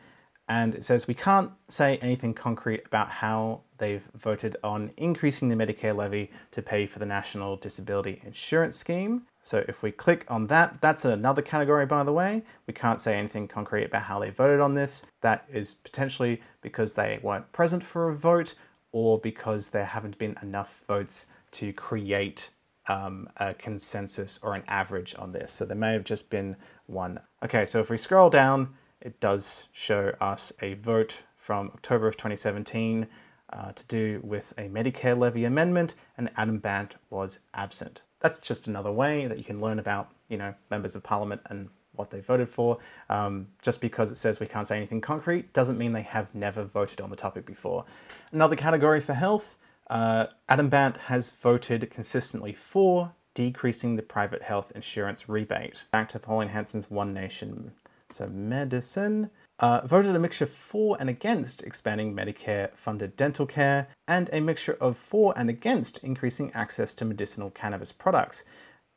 and 0.48 0.74
it 0.74 0.84
says 0.84 1.06
we 1.06 1.14
can't 1.14 1.50
say 1.68 1.98
anything 1.98 2.32
concrete 2.32 2.82
about 2.86 3.10
how 3.10 3.60
they've 3.78 4.08
voted 4.14 4.56
on 4.64 4.90
increasing 4.96 5.48
the 5.48 5.54
Medicare 5.54 5.94
levy 5.94 6.30
to 6.50 6.62
pay 6.62 6.86
for 6.86 6.98
the 6.98 7.06
National 7.06 7.56
Disability 7.56 8.20
Insurance 8.24 8.76
Scheme. 8.76 9.22
So 9.42 9.64
if 9.68 9.82
we 9.82 9.92
click 9.92 10.24
on 10.28 10.46
that, 10.48 10.80
that's 10.80 11.04
another 11.04 11.42
category, 11.42 11.86
by 11.86 12.02
the 12.02 12.12
way. 12.12 12.42
We 12.66 12.74
can't 12.74 13.00
say 13.00 13.16
anything 13.16 13.46
concrete 13.48 13.84
about 13.84 14.02
how 14.02 14.18
they 14.18 14.30
voted 14.30 14.60
on 14.60 14.74
this. 14.74 15.04
That 15.20 15.44
is 15.52 15.74
potentially 15.74 16.40
because 16.60 16.94
they 16.94 17.20
weren't 17.22 17.50
present 17.52 17.84
for 17.84 18.08
a 18.08 18.16
vote 18.16 18.54
or 18.92 19.18
because 19.18 19.68
there 19.68 19.84
haven't 19.84 20.18
been 20.18 20.36
enough 20.42 20.82
votes 20.86 21.26
to 21.52 21.72
create 21.72 22.50
um, 22.88 23.28
a 23.36 23.54
consensus 23.54 24.40
or 24.42 24.54
an 24.54 24.64
average 24.66 25.14
on 25.18 25.32
this. 25.32 25.52
So 25.52 25.64
there 25.64 25.76
may 25.76 25.92
have 25.92 26.04
just 26.04 26.30
been 26.30 26.56
one. 26.86 27.20
Okay, 27.44 27.66
so 27.66 27.80
if 27.80 27.90
we 27.90 27.98
scroll 27.98 28.30
down, 28.30 28.74
it 29.00 29.20
does 29.20 29.68
show 29.72 30.14
us 30.20 30.52
a 30.60 30.74
vote 30.74 31.18
from 31.36 31.70
October 31.74 32.08
of 32.08 32.16
2017 32.16 33.06
uh, 33.52 33.72
to 33.72 33.86
do 33.86 34.20
with 34.22 34.52
a 34.58 34.68
Medicare 34.68 35.18
levy 35.18 35.44
amendment, 35.44 35.94
and 36.16 36.30
Adam 36.36 36.58
Bandt 36.58 36.96
was 37.10 37.38
absent. 37.54 38.02
That's 38.20 38.38
just 38.38 38.66
another 38.66 38.92
way 38.92 39.26
that 39.26 39.38
you 39.38 39.44
can 39.44 39.60
learn 39.60 39.78
about, 39.78 40.10
you 40.28 40.36
know, 40.36 40.54
members 40.70 40.94
of 40.94 41.02
parliament 41.02 41.40
and 41.46 41.68
what 41.92 42.10
they 42.10 42.20
voted 42.20 42.48
for. 42.48 42.78
Um, 43.08 43.48
just 43.62 43.80
because 43.80 44.12
it 44.12 44.16
says 44.16 44.40
we 44.40 44.46
can't 44.46 44.66
say 44.66 44.76
anything 44.76 45.00
concrete 45.00 45.52
doesn't 45.52 45.78
mean 45.78 45.92
they 45.92 46.02
have 46.02 46.34
never 46.34 46.64
voted 46.64 47.00
on 47.00 47.10
the 47.10 47.16
topic 47.16 47.46
before. 47.46 47.84
Another 48.32 48.56
category 48.56 49.00
for 49.00 49.14
health, 49.14 49.56
uh, 49.88 50.26
Adam 50.48 50.68
Bandt 50.68 50.96
has 50.96 51.30
voted 51.30 51.90
consistently 51.90 52.52
for 52.52 53.12
decreasing 53.34 53.96
the 53.96 54.02
private 54.02 54.42
health 54.42 54.72
insurance 54.74 55.28
rebate. 55.28 55.84
Back 55.92 56.08
to 56.10 56.18
Pauline 56.18 56.48
Hanson's 56.48 56.90
One 56.90 57.14
Nation 57.14 57.72
so 58.10 58.26
medicine, 58.28 59.30
uh, 59.58 59.80
voted 59.84 60.14
a 60.14 60.18
mixture 60.18 60.46
for 60.46 60.96
and 61.00 61.10
against 61.10 61.62
expanding 61.62 62.14
Medicare 62.14 62.74
funded 62.74 63.16
dental 63.16 63.46
care, 63.46 63.88
and 64.06 64.30
a 64.32 64.40
mixture 64.40 64.76
of 64.80 64.96
for 64.96 65.34
and 65.36 65.50
against 65.50 66.02
increasing 66.04 66.52
access 66.54 66.94
to 66.94 67.04
medicinal 67.04 67.50
cannabis 67.50 67.92
products. 67.92 68.44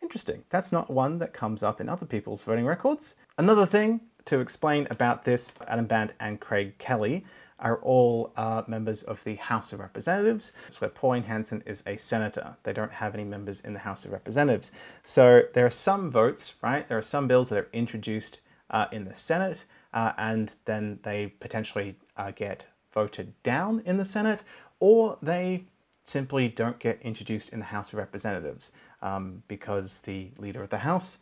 Interesting, 0.02 0.44
that's 0.50 0.72
not 0.72 0.90
one 0.90 1.20
that 1.20 1.34
comes 1.34 1.62
up 1.62 1.82
in 1.82 1.90
other 1.90 2.06
people's 2.06 2.44
voting 2.44 2.66
records. 2.66 3.16
Another 3.38 3.66
thing 3.66 4.02
to 4.26 4.40
explain 4.40 4.88
about 4.90 5.26
this 5.26 5.56
Adam 5.68 5.86
Bandt 5.86 6.14
and 6.20 6.40
Craig 6.40 6.78
Kelly 6.78 7.26
are 7.60 7.80
all 7.82 8.34
uh, 8.38 8.64
members 8.68 9.04
of 9.04 9.24
the 9.24 9.36
House 9.36 9.72
of 9.72 9.80
Representatives. 9.80 10.54
It's 10.68 10.82
where 10.82 10.90
Pauline 10.90 11.24
Hanson 11.24 11.62
is 11.66 11.84
a 11.86 11.98
senator. 11.98 12.56
They 12.64 12.74
don't 12.74 12.92
have 12.92 13.14
any 13.14 13.24
members 13.24 13.62
in 13.62 13.74
the 13.74 13.80
House 13.80 14.04
of 14.04 14.12
Representatives. 14.12 14.72
So 15.04 15.44
there 15.54 15.66
are 15.66 15.72
some 15.72 16.10
votes, 16.10 16.56
right? 16.64 16.88
There 16.88 16.98
are 16.98 17.04
some 17.04 17.28
bills 17.28 17.50
that 17.50 17.60
are 17.60 17.70
introduced 17.72 18.42
uh, 18.72 18.88
in 18.92 19.06
the 19.06 19.14
Senate, 19.14 19.66
uh, 19.94 20.14
and 20.18 20.54
then 20.66 21.00
they 21.04 21.28
potentially 21.40 21.96
uh, 22.18 22.32
get 22.32 22.66
voted 22.94 23.34
down 23.44 23.82
in 23.86 23.98
the 23.98 24.06
Senate, 24.06 24.44
or 24.80 25.18
they 25.22 25.66
simply 26.04 26.48
don't 26.50 26.80
get 26.80 27.00
introduced 27.02 27.54
in 27.54 27.60
the 27.60 27.66
House 27.66 27.94
of 27.94 28.00
Representatives 28.00 28.72
um, 29.02 29.44
because 29.48 30.00
the 30.00 30.32
leader 30.38 30.64
of 30.64 30.70
the 30.70 30.80
House 30.80 31.20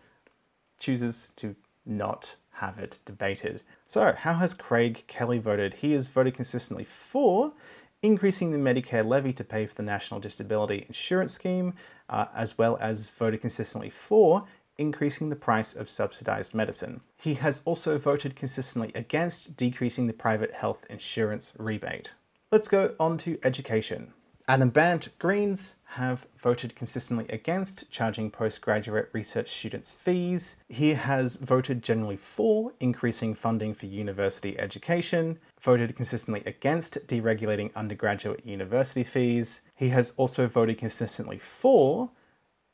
chooses 0.79 1.32
to 1.36 1.56
not 1.86 2.36
have 2.53 2.77
it 2.77 3.00
debated. 3.06 3.62
So, 3.86 4.13
how 4.13 4.36
has 4.36 4.53
Craig 4.53 5.03
Kelly 5.08 5.39
voted? 5.39 5.75
He 5.75 5.94
has 5.94 6.08
voted 6.08 6.36
consistently 6.36 6.84
for 6.84 7.53
increasing 8.01 8.51
the 8.51 8.58
Medicare 8.58 9.06
levy 9.06 9.34
to 9.34 9.44
pay 9.44 9.65
for 9.65 9.75
the 9.75 9.84
National 9.84 10.20
Disability 10.20 10.86
Insurance 10.88 11.34
Scheme, 11.34 11.74
uh, 12.10 12.25
as 12.36 12.58
well 12.58 12.77
as 12.79 13.10
voted 13.10 13.41
consistently 13.41 13.89
for 13.89 14.46
increasing 14.79 15.29
the 15.29 15.36
price 15.36 15.75
of 15.75 15.89
subsidized 15.89 16.55
medicine. 16.55 17.01
He 17.17 17.36
has 17.36 17.62
also 17.65 18.00
voted 18.00 18.36
consistently 18.36 18.91
against 18.95 19.57
decreasing 19.57 20.07
the 20.07 20.13
private 20.13 20.53
health 20.53 20.86
insurance 20.89 21.53
rebate. 21.57 22.13
Let's 22.51 22.67
go 22.67 22.95
on 23.00 23.19
to 23.19 23.38
education. 23.43 24.13
Adam 24.50 24.69
Bandt 24.69 25.09
Greens 25.19 25.75
have 25.83 26.25
voted 26.41 26.75
consistently 26.75 27.27
against 27.29 27.91
charging 27.91 28.31
postgraduate 28.31 29.09
research 29.13 29.51
students 29.51 29.91
fees. 29.91 30.55
He 30.67 30.95
has 30.95 31.36
voted 31.36 31.83
generally 31.83 32.17
for 32.17 32.74
increasing 32.79 33.36
funding 33.36 33.75
for 33.75 33.86
university 33.86 34.59
education, 34.59 35.38
voted 35.62 35.95
consistently 35.95 36.41
against 36.48 37.05
deregulating 37.05 37.71
undergraduate 37.75 38.43
university 38.43 39.03
fees. 39.03 39.62
He 39.75 39.89
has 39.89 40.13
also 40.17 40.48
voted 40.48 40.79
consistently 40.79 41.38
for 41.38 42.09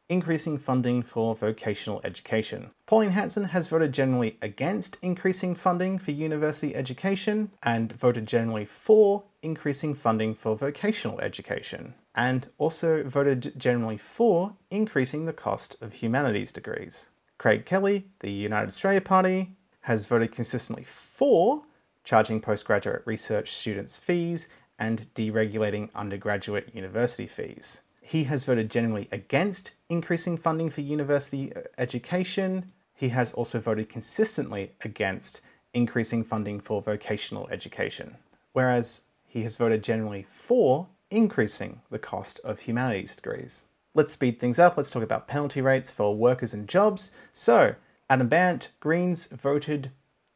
increasing 0.10 0.58
funding 0.58 1.02
for 1.02 1.36
vocational 1.36 2.02
education. 2.04 2.70
Pauline 2.86 3.12
Hanson 3.12 3.46
has 3.46 3.68
voted 3.68 3.92
generally 3.92 4.38
against 4.42 4.98
increasing 5.02 5.56
funding 5.56 5.98
for 5.98 6.12
university 6.12 6.76
education 6.76 7.52
and 7.64 7.94
voted 7.94 8.28
generally 8.28 8.66
for 8.66 9.24
increasing 9.42 9.96
funding 9.96 10.36
for 10.36 10.56
vocational 10.56 11.20
education, 11.22 11.94
and 12.14 12.50
also 12.58 13.04
voted 13.04 13.54
generally 13.58 13.98
for 13.98 14.56
increasing 14.70 15.26
the 15.26 15.34
cost 15.34 15.76
of 15.82 15.94
humanities 15.94 16.52
degrees. 16.52 17.10
Craig 17.38 17.66
Kelly, 17.66 18.08
the 18.20 18.32
United 18.32 18.68
Australia 18.68 19.02
Party, 19.02 19.56
has 19.82 20.08
voted 20.08 20.32
consistently 20.32 20.84
for 20.84 21.64
charging 22.04 22.40
postgraduate 22.40 23.02
research 23.06 23.54
students 23.54 23.98
fees 23.98 24.48
and 24.78 25.08
deregulating 25.16 25.90
undergraduate 25.96 26.74
university 26.74 27.26
fees 27.26 27.82
he 28.08 28.26
has 28.26 28.46
voted 28.46 28.70
generally 28.70 29.10
against 29.12 29.74
increasing 29.90 30.38
funding 30.38 30.70
for 30.70 30.82
university 30.82 31.52
uh, 31.56 31.62
education. 31.80 32.72
He 32.94 33.10
has 33.10 33.34
also 33.34 33.60
voted 33.60 33.90
consistently 33.90 34.74
against 34.82 35.42
increasing 35.74 36.24
funding 36.24 36.60
for 36.60 36.84
vocational 36.84 37.50
education, 37.50 38.16
whereas 38.54 39.06
he 39.26 39.42
has 39.42 39.58
voted 39.58 39.84
generally 39.84 40.28
for 40.30 40.88
increasing 41.10 41.82
the 41.90 41.98
cost 41.98 42.40
of 42.44 42.60
humanities 42.60 43.16
degrees. 43.16 43.66
Let's 43.96 44.14
speed 44.14 44.40
things 44.40 44.60
up. 44.60 44.78
Let's 44.78 44.92
talk 44.92 45.02
about 45.02 45.28
penalty 45.28 45.62
rates 45.62 45.90
for 45.90 46.16
workers 46.16 46.54
and 46.54 46.70
jobs. 46.70 47.10
So, 47.34 47.74
Adam 48.08 48.28
Bandt, 48.28 48.70
Greens, 48.80 49.26
voted 49.26 49.90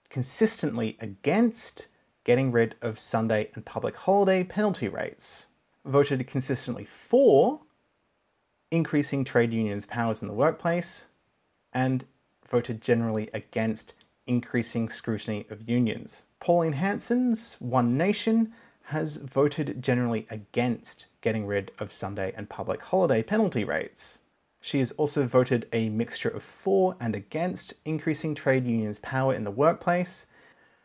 consistently 0.09 0.97
against 0.99 1.85
getting 2.23 2.51
rid 2.51 2.73
of 2.81 2.97
Sunday 2.97 3.51
and 3.53 3.63
public 3.63 3.95
holiday 3.95 4.43
penalty 4.43 4.87
rates 4.87 5.48
voted 5.89 6.25
consistently 6.27 6.85
for 6.85 7.59
increasing 8.71 9.23
trade 9.23 9.51
unions' 9.51 9.85
powers 9.85 10.21
in 10.21 10.27
the 10.27 10.33
workplace, 10.33 11.07
and 11.73 12.05
voted 12.47 12.81
generally 12.81 13.29
against 13.33 13.93
increasing 14.27 14.89
scrutiny 14.89 15.45
of 15.49 15.67
unions. 15.67 16.25
Pauline 16.39 16.73
Hanson's 16.73 17.59
One 17.59 17.97
Nation 17.97 18.53
has 18.83 19.17
voted 19.17 19.81
generally 19.81 20.27
against 20.29 21.07
getting 21.21 21.45
rid 21.45 21.71
of 21.79 21.91
Sunday 21.91 22.33
and 22.35 22.49
public 22.49 22.81
holiday 22.81 23.21
penalty 23.21 23.63
rates. 23.63 24.19
She 24.61 24.79
has 24.79 24.91
also 24.93 25.25
voted 25.25 25.67
a 25.71 25.89
mixture 25.89 26.29
of 26.29 26.43
for 26.43 26.95
and 26.99 27.15
against 27.15 27.73
increasing 27.85 28.35
trade 28.35 28.65
unions' 28.65 28.99
power 28.99 29.33
in 29.33 29.43
the 29.43 29.51
workplace. 29.51 30.25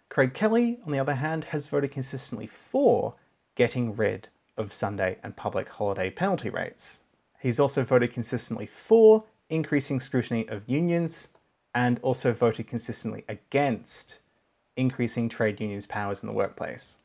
Craig 0.09 0.33
Kelly, 0.33 0.79
on 0.87 0.93
the 0.93 0.99
other 0.99 1.15
hand, 1.15 1.45
has 1.45 1.67
voted 1.67 1.91
consistently 1.91 2.47
for 2.47 3.15
getting 3.57 3.97
rid 3.97 4.29
of 4.57 4.73
Sunday 4.73 5.19
and 5.23 5.37
public 5.37 5.69
holiday 5.69 6.11
penalty 6.11 6.51
rates. 6.51 7.01
He's 7.41 7.61
also 7.61 7.85
voted 7.85 8.13
consistently 8.13 8.67
for 8.67 9.25
increasing 9.51 10.01
scrutiny 10.01 10.49
of 10.49 10.69
unions 10.69 11.29
and 11.75 11.99
also 12.03 12.33
voted 12.33 12.67
consistently 12.67 13.25
against 13.29 14.21
increasing 14.77 15.29
trade 15.29 15.61
unions' 15.61 15.87
powers 15.87 16.23
in 16.23 16.27
the 16.29 16.33
workplace. 16.35 16.99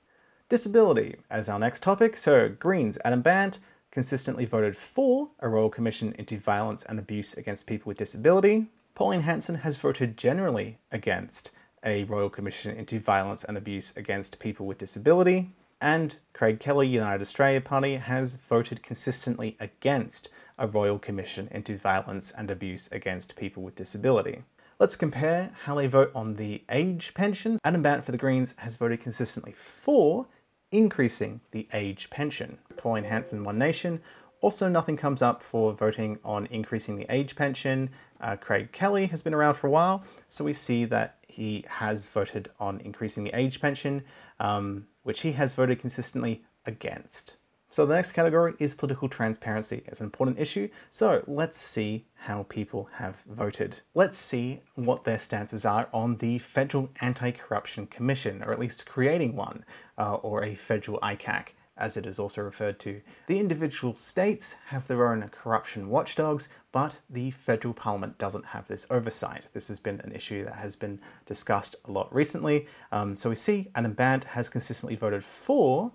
Disability 0.47 1.17
as 1.29 1.49
our 1.49 1.59
next 1.59 1.83
topic. 1.83 2.17
So, 2.17 2.49
Greens, 2.49 2.97
Adam 3.03 3.21
Bandt 3.21 3.59
consistently 3.91 4.45
voted 4.45 4.77
for 4.77 5.29
a 5.39 5.49
Royal 5.49 5.69
Commission 5.69 6.13
into 6.17 6.37
violence 6.37 6.83
and 6.83 6.99
abuse 6.99 7.33
against 7.33 7.67
people 7.67 7.89
with 7.89 7.97
disability. 7.97 8.67
Pauline 8.95 9.21
Hanson 9.21 9.55
has 9.55 9.77
voted 9.77 10.17
generally 10.17 10.77
against 10.91 11.51
a 11.83 12.03
Royal 12.05 12.29
Commission 12.29 12.75
into 12.75 12.99
violence 12.99 13.43
and 13.43 13.57
abuse 13.57 13.95
against 13.95 14.39
people 14.39 14.65
with 14.65 14.77
disability. 14.77 15.51
And 15.81 16.17
Craig 16.33 16.59
Kelly, 16.59 16.87
United 16.87 17.21
Australia 17.21 17.61
Party, 17.61 17.95
has 17.95 18.35
voted 18.35 18.83
consistently 18.83 19.55
against 19.59 20.29
a 20.57 20.67
Royal 20.67 20.99
Commission 20.99 21.47
into 21.51 21.77
violence 21.77 22.31
and 22.31 22.51
abuse 22.51 22.89
against 22.91 23.37
people 23.37 23.63
with 23.63 23.75
disability. 23.75 24.43
Let's 24.77 24.95
compare 24.95 25.51
how 25.63 25.75
they 25.75 25.87
vote 25.87 26.11
on 26.13 26.35
the 26.35 26.63
age 26.69 27.13
pension. 27.13 27.57
Adam 27.63 27.81
Bandt 27.81 28.05
for 28.05 28.11
the 28.11 28.17
Greens 28.17 28.55
has 28.57 28.75
voted 28.75 29.01
consistently 29.01 29.53
for 29.53 30.27
increasing 30.71 31.41
the 31.51 31.67
age 31.73 32.09
pension. 32.09 32.57
Pauline 32.77 33.03
Hanson, 33.03 33.43
One 33.43 33.57
Nation, 33.57 34.01
also 34.41 34.69
nothing 34.69 34.95
comes 34.95 35.21
up 35.21 35.43
for 35.43 35.73
voting 35.73 36.17
on 36.23 36.45
increasing 36.47 36.95
the 36.95 37.05
age 37.09 37.35
pension. 37.35 37.89
Uh, 38.21 38.35
Craig 38.35 38.71
Kelly 38.71 39.07
has 39.07 39.21
been 39.21 39.33
around 39.33 39.55
for 39.55 39.67
a 39.67 39.71
while, 39.71 40.03
so 40.29 40.43
we 40.43 40.53
see 40.53 40.85
that 40.85 41.17
he 41.27 41.65
has 41.67 42.05
voted 42.05 42.49
on 42.59 42.79
increasing 42.81 43.23
the 43.23 43.37
age 43.37 43.59
pension, 43.61 44.03
um, 44.39 44.87
which 45.09 45.21
he 45.21 45.31
has 45.31 45.55
voted 45.55 45.79
consistently 45.79 46.43
against. 46.67 47.37
So 47.71 47.83
the 47.83 47.95
next 47.95 48.11
category 48.11 48.53
is 48.59 48.75
political 48.75 49.09
transparency 49.09 49.81
It's 49.87 50.01
an 50.01 50.05
important 50.05 50.37
issue. 50.37 50.69
So 50.91 51.23
let's 51.25 51.57
see 51.57 52.05
how 52.13 52.45
people 52.47 52.87
have 52.93 53.15
voted. 53.27 53.81
Let's 53.95 54.19
see 54.19 54.61
what 54.75 55.05
their 55.05 55.17
stances 55.17 55.65
are 55.65 55.89
on 55.91 56.17
the 56.17 56.37
Federal 56.37 56.91
Anti-Corruption 57.01 57.87
Commission, 57.87 58.43
or 58.43 58.53
at 58.53 58.59
least 58.59 58.85
creating 58.85 59.35
one, 59.35 59.65
uh, 59.97 60.13
or 60.27 60.43
a 60.43 60.53
federal 60.53 60.99
ICAC 60.99 61.53
as 61.79 61.97
it 61.97 62.05
is 62.05 62.19
also 62.19 62.41
referred 62.41 62.79
to. 62.79 63.01
The 63.27 63.39
individual 63.39 63.95
states 63.95 64.57
have 64.67 64.85
their 64.87 65.11
own 65.11 65.27
corruption 65.29 65.89
watchdogs, 65.89 66.49
but 66.71 66.99
the 67.09 67.31
federal 67.31 67.73
parliament 67.73 68.17
doesn't 68.17 68.45
have 68.45 68.67
this 68.67 68.85
oversight. 68.91 69.47
This 69.53 69.69
has 69.69 69.79
been 69.79 70.01
an 70.01 70.11
issue 70.11 70.45
that 70.45 70.55
has 70.55 70.75
been 70.75 70.99
discussed 71.25 71.75
a 71.85 71.91
lot 71.91 72.13
recently. 72.13 72.67
Um, 72.91 73.17
so 73.17 73.29
we 73.29 73.35
see 73.35 73.71
Adam 73.75 73.93
Bandt 73.93 74.25
has 74.25 74.49
consistently 74.49 74.95
voted 74.95 75.23
for 75.23 75.91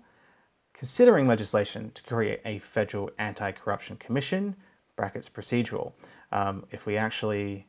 considering 0.73 1.27
legislation 1.27 1.91
to 1.91 2.03
create 2.03 2.41
a 2.43 2.59
federal 2.59 3.09
anti-corruption 3.17 3.95
commission, 3.97 4.55
brackets 4.97 5.29
procedural. 5.29 5.93
Um, 6.31 6.65
if 6.71 6.85
we 6.85 6.97
actually 6.97 7.67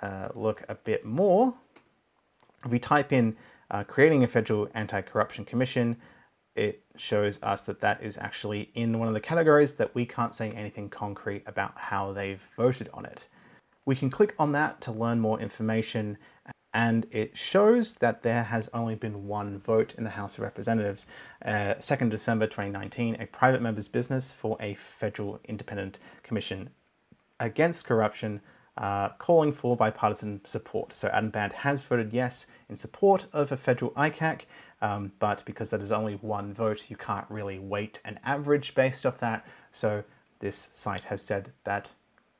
uh, 0.00 0.28
look 0.34 0.62
a 0.68 0.74
bit 0.74 1.04
more, 1.04 1.54
if 2.64 2.70
we 2.70 2.78
type 2.78 3.12
in 3.12 3.36
uh, 3.70 3.82
creating 3.84 4.22
a 4.22 4.28
federal 4.28 4.68
anti-corruption 4.74 5.44
commission, 5.44 5.96
it 6.54 6.82
shows 6.96 7.42
us 7.42 7.62
that 7.62 7.80
that 7.80 8.02
is 8.02 8.18
actually 8.18 8.70
in 8.74 8.98
one 8.98 9.08
of 9.08 9.14
the 9.14 9.20
categories 9.20 9.74
that 9.74 9.94
we 9.94 10.04
can't 10.04 10.34
say 10.34 10.50
anything 10.50 10.88
concrete 10.88 11.42
about 11.46 11.72
how 11.76 12.12
they've 12.12 12.42
voted 12.56 12.88
on 12.92 13.04
it. 13.06 13.28
We 13.86 13.96
can 13.96 14.10
click 14.10 14.34
on 14.38 14.52
that 14.52 14.80
to 14.82 14.92
learn 14.92 15.20
more 15.20 15.40
information 15.40 16.18
and 16.72 17.06
it 17.10 17.36
shows 17.36 17.94
that 17.94 18.22
there 18.22 18.44
has 18.44 18.70
only 18.72 18.94
been 18.94 19.26
one 19.26 19.58
vote 19.58 19.94
in 19.98 20.04
the 20.04 20.10
House 20.10 20.36
of 20.36 20.44
Representatives. 20.44 21.06
Uh, 21.44 21.74
2nd 21.80 22.10
December 22.10 22.46
2019, 22.46 23.16
a 23.20 23.26
private 23.26 23.60
member's 23.60 23.88
business 23.88 24.32
for 24.32 24.56
a 24.60 24.74
federal 24.74 25.40
independent 25.44 25.98
commission 26.22 26.70
against 27.40 27.86
corruption, 27.86 28.40
uh, 28.76 29.08
calling 29.18 29.52
for 29.52 29.76
bipartisan 29.76 30.40
support. 30.44 30.92
So 30.92 31.08
Adam 31.08 31.30
Bandt 31.30 31.52
has 31.54 31.82
voted 31.82 32.12
yes 32.12 32.46
in 32.68 32.76
support 32.76 33.26
of 33.32 33.50
a 33.50 33.56
federal 33.56 33.90
ICAC, 33.92 34.42
um, 34.82 35.12
but 35.18 35.44
because 35.44 35.70
that 35.70 35.82
is 35.82 35.92
only 35.92 36.14
one 36.14 36.54
vote, 36.54 36.84
you 36.88 36.96
can't 36.96 37.26
really 37.28 37.58
weight 37.58 38.00
an 38.04 38.18
average 38.24 38.74
based 38.74 39.04
off 39.04 39.18
that. 39.18 39.46
So 39.72 40.02
this 40.38 40.70
site 40.72 41.04
has 41.04 41.22
said 41.22 41.52
that 41.64 41.90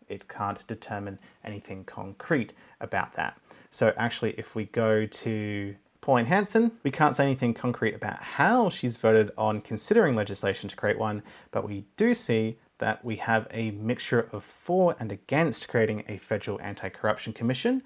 it 0.08 0.28
can't 0.28 0.66
determine 0.66 1.18
anything 1.44 1.84
concrete 1.84 2.52
about 2.80 3.14
that. 3.14 3.38
So 3.70 3.92
actually, 3.96 4.34
if 4.36 4.54
we 4.54 4.64
go 4.66 5.06
to 5.06 5.74
Pauline 6.00 6.24
Hanson, 6.26 6.72
we 6.82 6.90
can't 6.90 7.14
say 7.14 7.24
anything 7.24 7.54
concrete 7.54 7.94
about 7.94 8.20
how 8.20 8.70
she's 8.70 8.96
voted 8.96 9.30
on 9.36 9.60
considering 9.60 10.16
legislation 10.16 10.68
to 10.68 10.76
create 10.76 10.98
one, 10.98 11.22
but 11.50 11.68
we 11.68 11.84
do 11.96 12.14
see 12.14 12.56
that 12.78 13.04
we 13.04 13.16
have 13.16 13.46
a 13.50 13.70
mixture 13.72 14.28
of 14.32 14.42
for 14.42 14.96
and 14.98 15.12
against 15.12 15.68
creating 15.68 16.02
a 16.08 16.16
federal 16.16 16.60
anti-corruption 16.62 17.34
commission. 17.34 17.82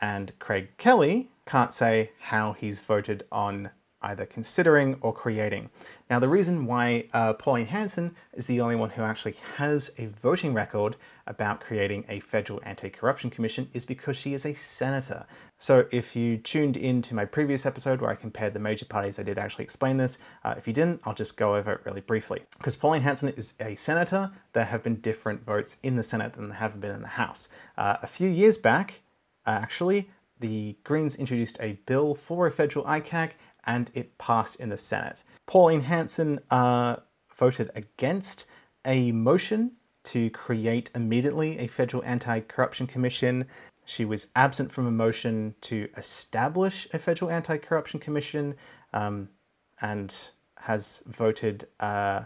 And 0.00 0.32
Craig 0.38 0.68
Kelly 0.78 1.28
can't 1.44 1.74
say 1.74 2.12
how 2.20 2.52
he's 2.52 2.80
voted 2.80 3.24
on 3.32 3.70
either 4.02 4.26
considering 4.26 4.96
or 5.00 5.12
creating. 5.12 5.70
Now, 6.08 6.18
the 6.18 6.28
reason 6.28 6.66
why 6.66 7.08
uh, 7.12 7.32
Pauline 7.34 7.66
Hanson 7.66 8.14
is 8.34 8.46
the 8.46 8.60
only 8.60 8.76
one 8.76 8.90
who 8.90 9.02
actually 9.02 9.34
has 9.56 9.90
a 9.98 10.06
voting 10.06 10.54
record 10.54 10.96
about 11.26 11.60
creating 11.60 12.04
a 12.08 12.20
federal 12.20 12.60
anti-corruption 12.64 13.30
commission 13.30 13.68
is 13.74 13.84
because 13.84 14.16
she 14.16 14.34
is 14.34 14.46
a 14.46 14.54
senator. 14.54 15.26
So 15.58 15.86
if 15.90 16.16
you 16.16 16.38
tuned 16.38 16.76
in 16.76 17.02
to 17.02 17.14
my 17.14 17.24
previous 17.24 17.66
episode 17.66 18.00
where 18.00 18.10
I 18.10 18.14
compared 18.14 18.54
the 18.54 18.60
major 18.60 18.86
parties, 18.86 19.18
I 19.18 19.24
did 19.24 19.38
actually 19.38 19.64
explain 19.64 19.96
this. 19.96 20.18
Uh, 20.44 20.54
if 20.56 20.66
you 20.66 20.72
didn't, 20.72 21.00
I'll 21.04 21.14
just 21.14 21.36
go 21.36 21.56
over 21.56 21.72
it 21.72 21.80
really 21.84 22.00
briefly. 22.00 22.40
Because 22.56 22.76
Pauline 22.76 23.02
Hanson 23.02 23.30
is 23.30 23.54
a 23.60 23.74
senator, 23.74 24.30
there 24.52 24.64
have 24.64 24.82
been 24.82 24.96
different 25.00 25.44
votes 25.44 25.76
in 25.82 25.96
the 25.96 26.04
Senate 26.04 26.32
than 26.32 26.48
there 26.48 26.58
have 26.58 26.80
been 26.80 26.92
in 26.92 27.02
the 27.02 27.08
House. 27.08 27.48
Uh, 27.76 27.96
a 28.02 28.06
few 28.06 28.28
years 28.28 28.56
back, 28.56 29.00
actually, 29.46 30.08
the 30.40 30.76
Greens 30.84 31.16
introduced 31.16 31.58
a 31.60 31.72
bill 31.86 32.14
for 32.14 32.46
a 32.46 32.50
federal 32.50 32.84
ICAC 32.84 33.32
and 33.68 33.90
it 33.94 34.16
passed 34.18 34.56
in 34.56 34.70
the 34.70 34.76
Senate. 34.76 35.22
Pauline 35.46 35.82
Hanson 35.82 36.40
uh, 36.50 36.96
voted 37.36 37.70
against 37.76 38.46
a 38.84 39.12
motion 39.12 39.72
to 40.04 40.30
create 40.30 40.90
immediately 40.94 41.58
a 41.58 41.68
federal 41.68 42.02
anti 42.04 42.40
corruption 42.40 42.86
commission. 42.86 43.46
She 43.84 44.04
was 44.04 44.28
absent 44.34 44.72
from 44.72 44.86
a 44.86 44.90
motion 44.90 45.54
to 45.62 45.88
establish 45.96 46.88
a 46.92 46.98
federal 46.98 47.30
anti 47.30 47.58
corruption 47.58 48.00
commission 48.00 48.54
um, 48.92 49.28
and 49.82 50.14
has 50.56 51.02
voted 51.06 51.68
uh, 51.78 52.22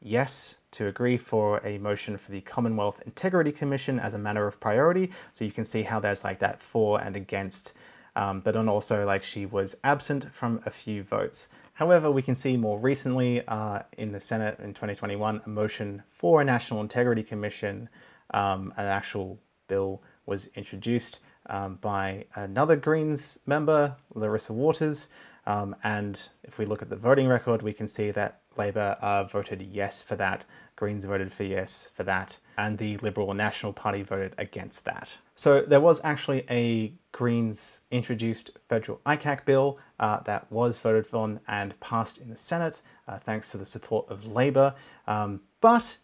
yes 0.00 0.58
to 0.70 0.86
agree 0.86 1.18
for 1.18 1.60
a 1.64 1.76
motion 1.78 2.16
for 2.16 2.30
the 2.30 2.40
Commonwealth 2.40 3.02
Integrity 3.04 3.52
Commission 3.52 4.00
as 4.00 4.14
a 4.14 4.18
matter 4.18 4.46
of 4.46 4.58
priority. 4.58 5.10
So 5.34 5.44
you 5.44 5.52
can 5.52 5.64
see 5.64 5.82
how 5.82 6.00
there's 6.00 6.24
like 6.24 6.38
that 6.38 6.62
for 6.62 7.00
and 7.00 7.14
against 7.14 7.74
um, 8.16 8.40
but 8.40 8.54
then 8.54 8.68
also 8.68 9.04
like 9.04 9.22
she 9.22 9.46
was 9.46 9.76
absent 9.84 10.32
from 10.34 10.60
a 10.66 10.70
few 10.70 11.02
votes. 11.02 11.48
However, 11.74 12.10
we 12.10 12.22
can 12.22 12.34
see 12.34 12.56
more 12.56 12.78
recently 12.78 13.46
uh, 13.46 13.80
in 13.96 14.10
the 14.10 14.20
Senate 14.20 14.58
in 14.58 14.74
2021 14.74 15.42
a 15.44 15.48
motion 15.48 16.02
for 16.10 16.40
a 16.40 16.44
National 16.44 16.80
Integrity 16.80 17.22
Commission, 17.22 17.88
um, 18.34 18.74
an 18.76 18.86
actual 18.86 19.38
bill 19.68 20.02
was 20.26 20.50
introduced 20.56 21.20
um, 21.46 21.76
by 21.76 22.24
another 22.34 22.76
Greens 22.76 23.38
member, 23.46 23.96
Larissa 24.14 24.52
Waters. 24.52 25.08
Um, 25.46 25.74
and 25.82 26.28
if 26.44 26.58
we 26.58 26.66
look 26.66 26.82
at 26.82 26.90
the 26.90 26.96
voting 26.96 27.28
record, 27.28 27.62
we 27.62 27.72
can 27.72 27.88
see 27.88 28.10
that 28.10 28.40
Labor 28.56 28.96
uh, 29.00 29.24
voted 29.24 29.62
yes 29.62 30.02
for 30.02 30.16
that, 30.16 30.44
Greens 30.78 31.04
voted 31.04 31.32
for 31.32 31.42
yes 31.42 31.90
for 31.92 32.04
that, 32.04 32.38
and 32.56 32.78
the 32.78 32.96
Liberal 32.98 33.34
National 33.34 33.72
Party 33.72 34.02
voted 34.02 34.36
against 34.38 34.84
that. 34.84 35.12
So 35.34 35.62
there 35.62 35.80
was 35.80 36.00
actually 36.04 36.44
a 36.48 36.94
Greens 37.10 37.80
introduced 37.90 38.52
federal 38.68 39.00
ICAC 39.04 39.44
bill 39.44 39.78
uh, 39.98 40.20
that 40.20 40.50
was 40.52 40.78
voted 40.78 41.12
on 41.12 41.40
and 41.48 41.78
passed 41.80 42.18
in 42.18 42.30
the 42.30 42.36
Senate 42.36 42.80
uh, 43.08 43.18
thanks 43.18 43.50
to 43.50 43.56
the 43.56 43.66
support 43.66 44.08
of 44.08 44.24
Labor. 44.24 44.72
Um, 45.08 45.40
but 45.60 45.96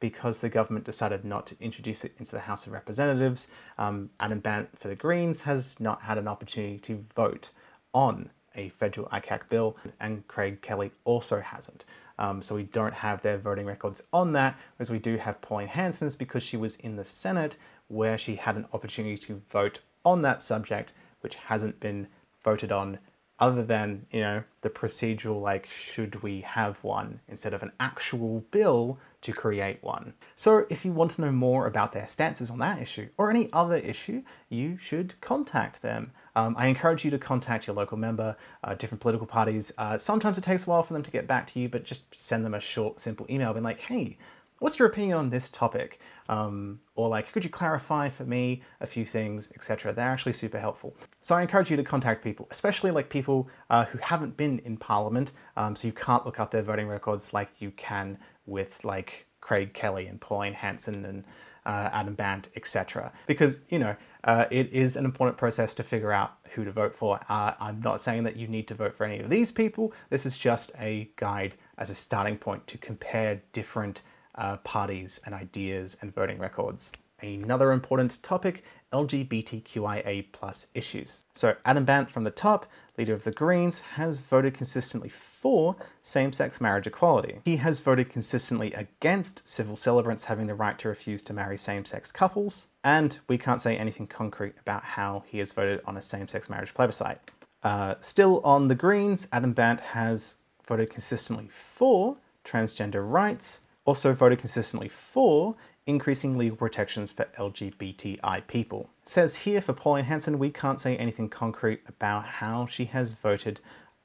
because 0.00 0.40
the 0.40 0.48
government 0.48 0.84
decided 0.84 1.24
not 1.24 1.46
to 1.46 1.56
introduce 1.60 2.04
it 2.04 2.12
into 2.18 2.32
the 2.32 2.40
House 2.40 2.66
of 2.66 2.72
Representatives, 2.72 3.46
um, 3.78 4.10
Adam 4.18 4.40
Bandt 4.40 4.76
for 4.76 4.88
the 4.88 4.96
Greens 4.96 5.42
has 5.42 5.78
not 5.78 6.02
had 6.02 6.18
an 6.18 6.26
opportunity 6.26 6.80
to 6.80 7.04
vote 7.14 7.50
on 7.94 8.30
a 8.56 8.70
federal 8.70 9.08
ICAC 9.08 9.48
bill, 9.48 9.76
and 10.00 10.26
Craig 10.28 10.62
Kelly 10.62 10.90
also 11.04 11.40
hasn't. 11.40 11.84
Um, 12.18 12.40
so 12.42 12.54
we 12.54 12.64
don't 12.64 12.94
have 12.94 13.22
their 13.22 13.38
voting 13.38 13.66
records 13.66 14.02
on 14.12 14.32
that, 14.32 14.58
whereas 14.76 14.90
we 14.90 14.98
do 14.98 15.16
have 15.18 15.40
Pauline 15.42 15.68
Hanson's 15.68 16.16
because 16.16 16.42
she 16.42 16.56
was 16.56 16.76
in 16.76 16.96
the 16.96 17.04
Senate 17.04 17.56
where 17.88 18.18
she 18.18 18.36
had 18.36 18.56
an 18.56 18.66
opportunity 18.72 19.18
to 19.18 19.42
vote 19.50 19.80
on 20.04 20.22
that 20.22 20.42
subject, 20.42 20.92
which 21.20 21.36
hasn't 21.36 21.78
been 21.80 22.06
voted 22.42 22.72
on 22.72 22.98
other 23.38 23.62
than, 23.62 24.06
you 24.10 24.20
know, 24.20 24.42
the 24.62 24.70
procedural, 24.70 25.42
like, 25.42 25.68
should 25.68 26.22
we 26.22 26.40
have 26.40 26.82
one, 26.82 27.20
instead 27.28 27.52
of 27.52 27.62
an 27.62 27.72
actual 27.80 28.40
bill 28.50 28.98
to 29.26 29.32
create 29.32 29.82
one. 29.82 30.14
So 30.36 30.66
if 30.70 30.84
you 30.84 30.92
want 30.92 31.10
to 31.12 31.20
know 31.20 31.32
more 31.32 31.66
about 31.66 31.90
their 31.90 32.06
stances 32.06 32.48
on 32.48 32.58
that 32.60 32.80
issue 32.80 33.08
or 33.18 33.28
any 33.28 33.48
other 33.52 33.76
issue, 33.76 34.22
you 34.50 34.78
should 34.78 35.20
contact 35.20 35.82
them. 35.82 36.12
Um, 36.36 36.54
I 36.56 36.68
encourage 36.68 37.04
you 37.04 37.10
to 37.10 37.18
contact 37.18 37.66
your 37.66 37.74
local 37.74 37.96
member, 37.96 38.36
uh, 38.62 38.74
different 38.74 39.00
political 39.00 39.26
parties. 39.26 39.72
Uh, 39.78 39.98
sometimes 39.98 40.38
it 40.38 40.44
takes 40.44 40.64
a 40.64 40.70
while 40.70 40.84
for 40.84 40.92
them 40.92 41.02
to 41.02 41.10
get 41.10 41.26
back 41.26 41.48
to 41.48 41.58
you, 41.58 41.68
but 41.68 41.82
just 41.82 42.14
send 42.14 42.44
them 42.44 42.54
a 42.54 42.60
short, 42.60 43.00
simple 43.00 43.26
email 43.28 43.52
being 43.52 43.64
like, 43.64 43.80
hey, 43.80 44.16
what's 44.60 44.78
your 44.78 44.86
opinion 44.86 45.18
on 45.18 45.28
this 45.28 45.48
topic? 45.48 45.98
Um, 46.28 46.78
or 46.94 47.08
like, 47.08 47.32
could 47.32 47.42
you 47.42 47.50
clarify 47.50 48.08
for 48.08 48.24
me 48.24 48.62
a 48.80 48.86
few 48.86 49.04
things, 49.04 49.48
etc. 49.56 49.92
They're 49.92 50.08
actually 50.08 50.34
super 50.34 50.60
helpful. 50.60 50.94
So 51.20 51.34
I 51.34 51.42
encourage 51.42 51.70
you 51.70 51.76
to 51.76 51.82
contact 51.82 52.22
people, 52.22 52.46
especially 52.52 52.92
like 52.92 53.08
people 53.08 53.48
uh, 53.70 53.86
who 53.86 53.98
haven't 53.98 54.36
been 54.36 54.60
in 54.60 54.76
Parliament, 54.76 55.32
um, 55.56 55.74
so 55.74 55.88
you 55.88 55.92
can't 55.92 56.24
look 56.24 56.38
up 56.38 56.52
their 56.52 56.62
voting 56.62 56.86
records 56.86 57.32
like 57.32 57.50
you 57.58 57.72
can 57.72 58.18
with 58.46 58.84
like 58.84 59.26
Craig 59.40 59.72
Kelly 59.74 60.06
and 60.06 60.20
Pauline 60.20 60.54
Hanson 60.54 61.04
and 61.04 61.24
uh, 61.66 61.90
Adam 61.92 62.14
Bandt, 62.14 62.48
etc. 62.56 63.12
Because 63.26 63.60
you 63.68 63.78
know 63.78 63.96
uh, 64.24 64.46
it 64.50 64.72
is 64.72 64.96
an 64.96 65.04
important 65.04 65.36
process 65.36 65.74
to 65.74 65.82
figure 65.82 66.12
out 66.12 66.34
who 66.54 66.64
to 66.64 66.72
vote 66.72 66.94
for. 66.94 67.20
Uh, 67.28 67.54
I'm 67.60 67.80
not 67.80 68.00
saying 68.00 68.22
that 68.24 68.36
you 68.36 68.48
need 68.48 68.68
to 68.68 68.74
vote 68.74 68.94
for 68.94 69.04
any 69.04 69.18
of 69.18 69.28
these 69.30 69.52
people. 69.52 69.92
This 70.10 70.26
is 70.26 70.38
just 70.38 70.72
a 70.78 71.10
guide 71.16 71.54
as 71.78 71.90
a 71.90 71.94
starting 71.94 72.36
point 72.36 72.66
to 72.68 72.78
compare 72.78 73.42
different 73.52 74.02
uh, 74.36 74.56
parties 74.58 75.20
and 75.26 75.34
ideas 75.34 75.96
and 76.00 76.14
voting 76.14 76.38
records. 76.38 76.92
Another 77.22 77.72
important 77.72 78.22
topic 78.22 78.62
LGBTQIA 78.92 80.26
plus 80.32 80.68
issues. 80.74 81.24
So 81.34 81.56
Adam 81.64 81.84
Bandt 81.84 82.10
from 82.10 82.24
the 82.24 82.30
top, 82.30 82.66
leader 82.98 83.14
of 83.14 83.24
the 83.24 83.32
Greens, 83.32 83.80
has 83.80 84.20
voted 84.20 84.54
consistently 84.54 85.08
for 85.08 85.76
same-sex 86.02 86.60
marriage 86.60 86.86
equality. 86.86 87.40
He 87.44 87.56
has 87.56 87.80
voted 87.80 88.10
consistently 88.10 88.72
against 88.74 89.46
civil 89.46 89.76
celebrants 89.76 90.24
having 90.24 90.46
the 90.46 90.54
right 90.54 90.78
to 90.78 90.88
refuse 90.88 91.22
to 91.24 91.32
marry 91.32 91.58
same-sex 91.58 92.12
couples, 92.12 92.68
and 92.84 93.18
we 93.28 93.38
can't 93.38 93.62
say 93.62 93.76
anything 93.76 94.06
concrete 94.06 94.54
about 94.60 94.84
how 94.84 95.24
he 95.26 95.38
has 95.38 95.52
voted 95.52 95.80
on 95.86 95.96
a 95.96 96.02
same-sex 96.02 96.48
marriage 96.48 96.74
plebiscite. 96.74 97.18
Uh, 97.62 97.94
still 98.00 98.40
on 98.44 98.68
the 98.68 98.74
Greens, 98.74 99.26
Adam 99.32 99.52
Bandt 99.52 99.80
has 99.80 100.36
voted 100.66 100.90
consistently 100.90 101.48
for 101.48 102.16
transgender 102.44 103.10
rights, 103.10 103.62
also 103.84 104.12
voted 104.12 104.38
consistently 104.38 104.88
for 104.88 105.54
increasing 105.86 106.36
legal 106.36 106.56
protections 106.56 107.12
for 107.12 107.24
LGBTI 107.38 108.46
people. 108.46 108.90
It 109.02 109.08
says 109.08 109.36
here 109.36 109.60
for 109.60 109.72
Pauline 109.72 110.04
Hanson, 110.04 110.38
we 110.38 110.50
can't 110.50 110.80
say 110.80 110.96
anything 110.96 111.28
concrete 111.28 111.80
about 111.86 112.24
how 112.26 112.66
she 112.66 112.86
has 112.86 113.12
voted 113.12 113.60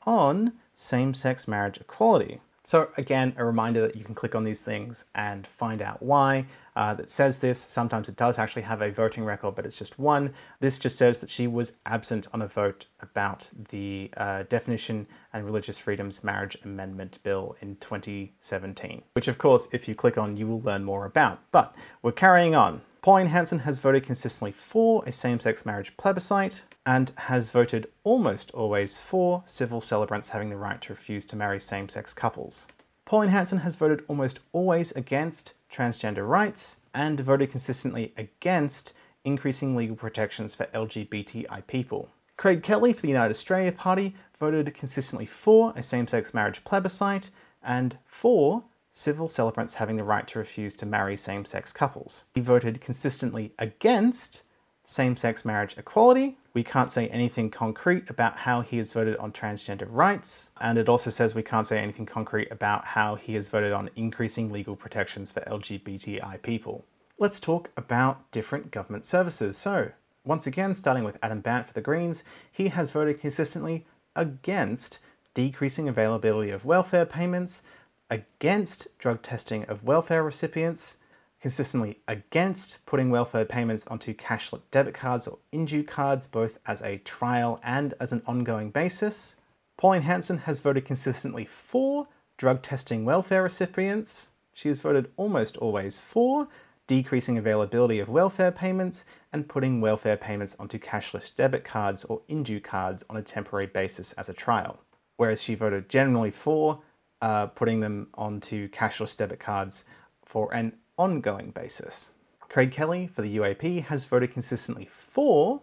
on 0.05 0.53
same-sex 0.73 1.47
marriage 1.47 1.77
equality. 1.77 2.39
So 2.71 2.87
again, 2.95 3.33
a 3.35 3.43
reminder 3.43 3.81
that 3.81 3.97
you 3.97 4.05
can 4.05 4.15
click 4.15 4.33
on 4.33 4.45
these 4.45 4.61
things 4.61 5.03
and 5.13 5.45
find 5.45 5.81
out 5.81 6.01
why 6.01 6.45
uh, 6.77 6.93
that 6.93 7.09
says 7.09 7.37
this. 7.37 7.59
Sometimes 7.59 8.07
it 8.07 8.15
does 8.15 8.39
actually 8.39 8.61
have 8.61 8.81
a 8.81 8.89
voting 8.89 9.25
record, 9.25 9.55
but 9.55 9.65
it's 9.65 9.77
just 9.77 9.99
one. 9.99 10.33
This 10.61 10.79
just 10.79 10.97
says 10.97 11.19
that 11.19 11.29
she 11.29 11.47
was 11.47 11.73
absent 11.85 12.27
on 12.33 12.43
a 12.43 12.47
vote 12.47 12.85
about 13.01 13.51
the 13.71 14.09
uh, 14.15 14.43
Definition 14.43 15.05
and 15.33 15.43
Religious 15.43 15.77
Freedoms 15.77 16.23
Marriage 16.23 16.55
Amendment 16.63 17.19
Bill 17.23 17.57
in 17.59 17.75
2017, 17.81 19.01
which 19.15 19.27
of 19.27 19.37
course, 19.37 19.67
if 19.73 19.85
you 19.89 19.93
click 19.93 20.17
on, 20.17 20.37
you 20.37 20.47
will 20.47 20.61
learn 20.61 20.85
more 20.85 21.05
about. 21.05 21.41
But 21.51 21.75
we're 22.03 22.13
carrying 22.13 22.55
on. 22.55 22.81
Pauline 23.01 23.27
Hanson 23.27 23.59
has 23.59 23.79
voted 23.79 24.05
consistently 24.05 24.53
for 24.53 25.03
a 25.05 25.11
same-sex 25.11 25.65
marriage 25.65 25.97
plebiscite 25.97 26.63
and 26.85 27.11
has 27.15 27.49
voted 27.49 27.87
almost 28.03 28.51
always 28.51 28.97
for 28.97 29.43
civil 29.45 29.81
celebrants 29.81 30.29
having 30.29 30.49
the 30.49 30.57
right 30.57 30.81
to 30.81 30.93
refuse 30.93 31.25
to 31.25 31.35
marry 31.35 31.59
same-sex 31.59 32.13
couples. 32.13 32.67
Pauline 33.05 33.29
Hanson 33.29 33.59
has 33.59 33.75
voted 33.75 34.03
almost 34.07 34.39
always 34.51 34.91
against 34.93 35.53
transgender 35.71 36.27
rights 36.27 36.77
and 36.93 37.19
voted 37.19 37.51
consistently 37.51 38.13
against 38.17 38.93
increasing 39.23 39.75
legal 39.75 39.95
protections 39.95 40.55
for 40.55 40.65
LGBTI 40.67 41.65
people. 41.67 42.09
Craig 42.37 42.63
Kelly 42.63 42.93
for 42.93 43.01
the 43.01 43.09
United 43.09 43.29
Australia 43.29 43.71
Party 43.71 44.15
voted 44.39 44.73
consistently 44.73 45.25
for 45.25 45.73
a 45.75 45.83
same-sex 45.83 46.33
marriage 46.33 46.63
plebiscite 46.63 47.29
and 47.61 47.97
for 48.05 48.63
civil 48.91 49.27
celebrants 49.27 49.75
having 49.75 49.95
the 49.95 50.03
right 50.03 50.27
to 50.27 50.39
refuse 50.39 50.73
to 50.75 50.85
marry 50.85 51.15
same-sex 51.15 51.71
couples. 51.71 52.25
He 52.33 52.41
voted 52.41 52.81
consistently 52.81 53.53
against 53.59 54.43
same-sex 54.83 55.45
marriage 55.45 55.77
equality. 55.77 56.37
We 56.53 56.63
can't 56.63 56.91
say 56.91 57.07
anything 57.07 57.49
concrete 57.49 58.09
about 58.09 58.37
how 58.37 58.61
he 58.61 58.77
has 58.77 58.91
voted 58.91 59.15
on 59.17 59.31
transgender 59.31 59.87
rights. 59.89 60.51
And 60.59 60.77
it 60.77 60.89
also 60.89 61.09
says 61.09 61.33
we 61.33 61.43
can't 61.43 61.65
say 61.65 61.79
anything 61.79 62.05
concrete 62.05 62.51
about 62.51 62.83
how 62.83 63.15
he 63.15 63.35
has 63.35 63.47
voted 63.47 63.71
on 63.71 63.89
increasing 63.95 64.51
legal 64.51 64.75
protections 64.75 65.31
for 65.31 65.41
LGBTI 65.41 66.41
people. 66.41 66.83
Let's 67.17 67.39
talk 67.39 67.69
about 67.77 68.29
different 68.31 68.71
government 68.71 69.05
services. 69.05 69.57
So, 69.57 69.91
once 70.25 70.47
again, 70.47 70.73
starting 70.73 71.03
with 71.03 71.19
Adam 71.23 71.39
Bandt 71.39 71.67
for 71.67 71.73
the 71.73 71.81
Greens, 71.81 72.23
he 72.51 72.67
has 72.67 72.91
voted 72.91 73.21
consistently 73.21 73.85
against 74.15 74.99
decreasing 75.33 75.87
availability 75.87 76.51
of 76.51 76.65
welfare 76.65 77.05
payments, 77.05 77.63
against 78.09 78.97
drug 78.97 79.21
testing 79.21 79.63
of 79.65 79.83
welfare 79.83 80.21
recipients, 80.21 80.97
consistently 81.41 81.99
against 82.07 82.85
putting 82.85 83.09
welfare 83.09 83.45
payments 83.45 83.85
onto 83.87 84.13
cashless 84.13 84.61
debit 84.69 84.93
cards 84.93 85.27
or 85.27 85.39
Indue 85.51 85.83
cards, 85.85 86.27
both 86.27 86.59
as 86.67 86.81
a 86.81 86.99
trial 86.99 87.59
and 87.63 87.93
as 87.99 88.11
an 88.11 88.21
ongoing 88.27 88.69
basis. 88.69 89.37
Pauline 89.77 90.03
Hanson 90.03 90.37
has 90.37 90.59
voted 90.59 90.85
consistently 90.85 91.45
for 91.45 92.07
drug 92.37 92.61
testing 92.61 93.03
welfare 93.03 93.41
recipients. 93.41 94.29
She 94.53 94.67
has 94.67 94.79
voted 94.79 95.11
almost 95.17 95.57
always 95.57 95.99
for 95.99 96.47
decreasing 96.85 97.37
availability 97.37 97.99
of 97.99 98.09
welfare 98.09 98.51
payments 98.51 99.05
and 99.33 99.47
putting 99.47 99.81
welfare 99.81 100.17
payments 100.17 100.55
onto 100.59 100.77
cashless 100.77 101.33
debit 101.33 101.63
cards 101.63 102.03
or 102.03 102.21
Indue 102.29 102.59
cards 102.61 103.03
on 103.09 103.17
a 103.17 103.21
temporary 103.21 103.67
basis 103.67 104.13
as 104.13 104.29
a 104.29 104.33
trial. 104.33 104.79
Whereas 105.17 105.41
she 105.41 105.55
voted 105.55 105.89
generally 105.89 106.31
for 106.31 106.81
uh, 107.21 107.47
putting 107.47 107.79
them 107.79 108.07
onto 108.15 108.67
cashless 108.69 109.15
debit 109.15 109.39
cards 109.39 109.85
for 110.25 110.53
an 110.53 110.73
ongoing 110.97 111.51
basis. 111.51 112.13
Craig 112.49 112.71
Kelly 112.71 113.07
for 113.07 113.21
the 113.21 113.37
UAP 113.37 113.83
has 113.85 114.05
voted 114.05 114.33
consistently 114.33 114.85
for 114.85 115.61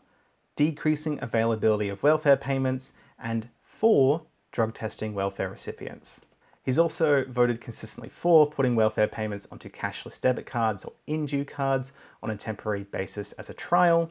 decreasing 0.57 1.19
availability 1.23 1.89
of 1.89 2.03
welfare 2.03 2.37
payments 2.37 2.95
and 3.19 3.49
for 3.63 4.23
drug 4.53 4.75
testing 4.75 5.15
welfare 5.15 5.51
recipients. 5.51 6.23
He's 6.63 6.79
also 6.79 7.25
voted 7.25 7.61
consistently 7.61 8.09
for 8.09 8.51
putting 8.51 8.75
welfare 8.75 9.07
payments 9.07 9.47
onto 9.51 9.71
cashless 9.71 10.21
debit 10.21 10.47
cards 10.47 10.85
or 10.85 10.93
Indue 11.07 11.47
cards 11.47 11.93
on 12.23 12.31
a 12.31 12.37
temporary 12.37 12.85
basis 12.85 13.33
as 13.33 13.49
a 13.49 13.55
trial, 13.55 14.11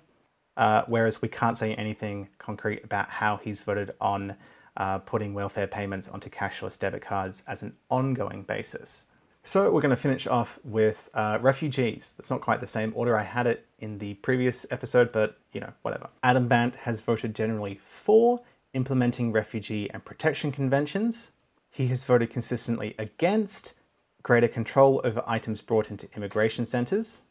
uh, 0.56 0.84
whereas 0.88 1.21
we 1.21 1.27
can't 1.27 1.58
say 1.58 1.75
anything 1.75 2.30
concrete 2.39 2.84
about 2.84 3.10
how 3.10 3.38
he's 3.38 3.62
voted 3.62 3.91
on 4.01 4.36
uh, 4.77 4.99
putting 4.99 5.34
welfare 5.34 5.67
payments 5.67 6.08
onto 6.10 6.30
cashless 6.30 6.80
debit 6.80 7.01
cards 7.01 7.43
as 7.47 7.62
an 7.62 7.75
ongoing 7.89 8.43
basis. 8.43 9.06
So 9.47 9.71
we're 9.71 9.79
going 9.79 9.91
to 9.91 9.95
finish 9.95 10.27
off 10.27 10.60
with 10.65 11.10
uh, 11.13 11.38
refugees. 11.39 12.15
That's 12.17 12.29
not 12.29 12.41
quite 12.41 12.60
the 12.60 12.67
same 12.67 12.91
order 12.97 13.17
I 13.17 13.23
had 13.23 13.47
it 13.47 13.65
in 13.79 13.97
the 13.97 14.15
previous 14.15 14.65
episode, 14.71 15.13
but 15.13 15.38
you 15.53 15.62
know, 15.62 15.71
whatever. 15.83 16.10
Adam 16.21 16.49
Bandt 16.49 16.75
has 16.75 16.99
voted 16.99 17.33
generally 17.33 17.79
for 17.81 18.41
implementing 18.73 19.31
refugee 19.31 19.89
and 19.91 20.03
protection 20.03 20.51
conventions. 20.51 21.31
He 21.69 21.88
has 21.88 22.03
voted 22.03 22.29
consistently 22.29 22.93
against 22.99 23.71
greater 24.21 24.49
control 24.49 24.99
over 25.05 25.23
items 25.25 25.62
brought 25.62 25.91
into 25.91 26.10
immigration 26.17 26.65
centres. 26.65 27.21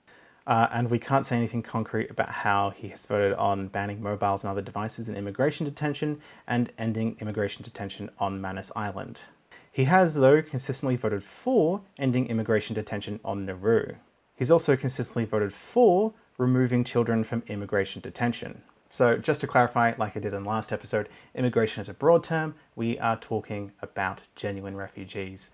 Uh, 0.46 0.68
and 0.72 0.90
we 0.90 0.98
can't 0.98 1.26
say 1.26 1.36
anything 1.36 1.62
concrete 1.62 2.10
about 2.10 2.30
how 2.30 2.70
he 2.70 2.88
has 2.88 3.04
voted 3.04 3.34
on 3.34 3.68
banning 3.68 4.00
mobiles 4.00 4.42
and 4.42 4.50
other 4.50 4.62
devices 4.62 5.10
in 5.10 5.16
immigration 5.16 5.66
detention 5.66 6.18
and 6.46 6.72
ending 6.78 7.14
immigration 7.20 7.62
detention 7.62 8.08
on 8.18 8.40
Manus 8.40 8.72
Island. 8.74 9.20
He 9.76 9.84
has, 9.84 10.14
though, 10.14 10.40
consistently 10.40 10.96
voted 10.96 11.22
for 11.22 11.82
ending 11.98 12.28
immigration 12.28 12.74
detention 12.74 13.20
on 13.22 13.44
Nauru. 13.44 13.96
He's 14.34 14.50
also 14.50 14.74
consistently 14.74 15.26
voted 15.26 15.52
for 15.52 16.14
removing 16.38 16.82
children 16.82 17.22
from 17.22 17.42
immigration 17.48 18.00
detention. 18.00 18.62
So, 18.88 19.18
just 19.18 19.42
to 19.42 19.46
clarify, 19.46 19.92
like 19.98 20.16
I 20.16 20.20
did 20.20 20.32
in 20.32 20.44
the 20.44 20.48
last 20.48 20.72
episode, 20.72 21.10
immigration 21.34 21.82
is 21.82 21.90
a 21.90 21.92
broad 21.92 22.24
term. 22.24 22.54
We 22.74 22.98
are 23.00 23.18
talking 23.18 23.70
about 23.82 24.22
genuine 24.34 24.76
refugees. 24.76 25.50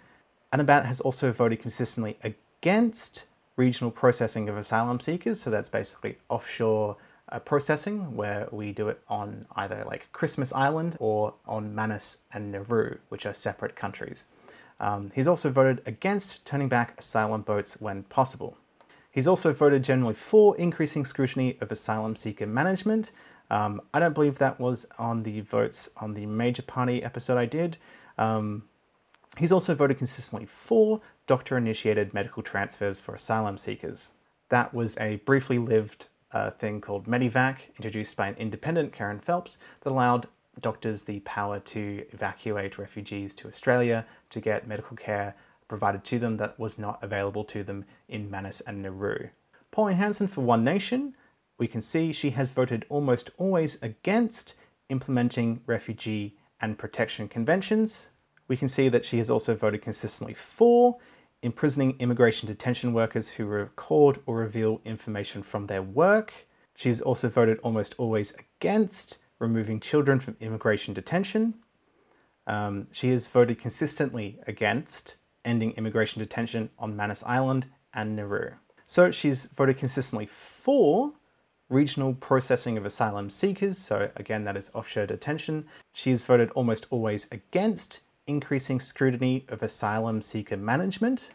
Adam 0.52 0.66
Bandt 0.66 0.87
has 0.87 1.00
also 1.00 1.32
voted 1.32 1.58
consistently 1.58 2.16
against 2.22 3.26
regional 3.56 3.90
processing 3.90 4.48
of 4.48 4.56
asylum 4.56 5.00
seekers. 5.00 5.40
So 5.40 5.50
that's 5.50 5.68
basically 5.68 6.16
offshore 6.28 6.96
uh, 7.33 7.38
processing 7.38 8.14
where 8.14 8.47
we 8.53 8.73
do 8.73 8.88
it 8.88 9.01
on 9.09 9.47
either 9.57 9.85
like 9.87 10.12
Christmas 10.12 10.53
Island 10.53 10.97
or 11.01 11.35
on 11.47 11.75
Manus 11.75 12.18
and 12.33 12.53
Nauru, 12.53 12.99
which 13.09 13.27
are 13.27 13.35
separate 13.35 13.75
countries. 13.75 14.27
Um, 14.79 15.11
he's 15.14 15.29
also 15.29 15.51
voted 15.51 15.83
against 15.87 16.45
turning 16.45 16.68
back 16.68 16.95
asylum 16.99 17.42
boats 17.42 17.81
when 17.81 18.03
possible. 18.05 18.57
He's 19.11 19.27
also 19.27 19.53
voted 19.53 19.83
generally 19.83 20.14
for 20.14 20.57
increasing 20.57 21.05
scrutiny 21.05 21.57
of 21.61 21.71
asylum 21.71 22.16
seeker 22.16 22.47
management. 22.47 23.12
Um, 23.51 23.81
I 23.92 24.01
don't 24.01 24.14
believe 24.14 24.38
that 24.38 24.59
was 24.59 24.87
on 24.99 25.23
the 25.23 25.40
votes 25.40 25.90
on 25.99 26.14
the 26.14 26.27
major 26.27 26.62
party 26.62 27.03
episode 27.03 27.38
I 27.38 27.47
did. 27.47 27.77
Um, 28.18 28.64
he's 29.37 29.53
also 29.53 29.75
voted 29.75 29.99
consistently 29.99 30.47
for 30.47 31.01
doctor 31.27 31.57
initiated 31.57 32.12
medical 32.12 32.42
transfers 32.42 33.01
for 33.01 33.14
asylum 33.14 33.59
seekers. 33.59 34.12
That 34.49 34.75
was 34.75 34.99
a 34.99 35.16
briefly 35.16 35.59
lived 35.59 36.07
uh, 36.33 36.51
thing 36.51 36.81
called 36.81 37.07
Medevac, 37.07 37.59
introduced 37.77 38.16
by 38.16 38.29
an 38.29 38.35
independent 38.37 38.92
Kerryn 38.92 39.23
Phelps, 39.23 39.59
that 39.81 39.90
allowed 39.90 40.27
doctors 40.61 41.05
the 41.05 41.21
power 41.21 41.59
to 41.61 42.05
evacuate 42.12 42.79
refugees 42.79 43.35
to 43.35 43.49
Australia 43.49 44.05
to 44.31 44.40
get 44.40 44.68
medical 44.68 44.97
care 44.97 45.35
provided 45.68 46.05
to 46.05 46.18
them 46.18 46.37
that 46.37 46.59
was 46.59 46.79
not 46.79 47.03
available 47.03 47.45
to 47.45 47.62
them 47.62 47.85
in 48.09 48.31
Manus 48.31 48.61
and 48.62 48.83
Nauru. 48.83 49.29
Pauline 49.71 49.97
Hanson 49.97 50.29
for 50.29 50.42
One 50.42 50.62
Nation, 50.62 51.14
we 51.59 51.66
can 51.66 51.81
see 51.81 52.12
she 52.12 52.31
has 52.31 52.51
voted 52.51 52.85
almost 52.90 53.31
always 53.38 53.83
against 53.83 54.55
implementing 54.90 55.62
refugee 55.66 56.37
and 56.61 56.77
protection 56.77 57.29
conventions. 57.29 58.09
We 58.49 58.57
can 58.57 58.68
see 58.68 58.90
that 58.90 59.05
she 59.05 59.18
has 59.18 59.31
also 59.31 59.55
voted 59.55 59.81
consistently 59.81 60.35
for 60.35 60.99
imprisoning 61.42 61.96
immigration 61.98 62.46
detention 62.46 62.92
workers 62.92 63.28
who 63.28 63.46
record 63.46 64.20
or 64.26 64.37
reveal 64.37 64.81
information 64.85 65.42
from 65.42 65.66
their 65.66 65.83
work. 65.83 66.46
She 66.74 66.88
has 66.88 67.00
also 67.00 67.28
voted 67.28 67.59
almost 67.62 67.94
always 67.98 68.33
against 68.38 69.18
removing 69.38 69.81
children 69.81 70.20
from 70.20 70.37
immigration 70.40 70.94
detention. 70.94 71.55
Um, 72.46 72.87
she 72.92 73.11
has 73.11 73.28
voted 73.28 73.61
consistently 73.61 74.38
against 74.46 75.16
ending 75.44 75.72
immigration 75.72 76.20
detention 76.20 76.70
on 76.78 76.96
Manus 76.96 77.22
Island 77.24 77.66
and 77.94 78.16
Nauru. 78.16 78.52
So 78.87 79.11
she's 79.11 79.46
voted 79.46 79.78
consistently 79.78 80.26
for 80.26 81.12
regional 81.68 82.14
processing 82.14 82.76
of 82.76 82.85
asylum 82.85 83.31
seekers, 83.31 83.78
so 83.78 84.11
again, 84.16 84.44
that 84.44 84.57
is 84.57 84.70
offshore 84.74 85.07
detention. 85.07 85.64
She's 85.92 86.22
voted 86.24 86.50
almost 86.50 86.87
always 86.90 87.26
against 87.33 88.00
increasing 88.26 88.80
scrutiny 88.80 89.44
of 89.48 89.62
asylum 89.62 90.22
seeker 90.22 90.56
management. 90.56 91.28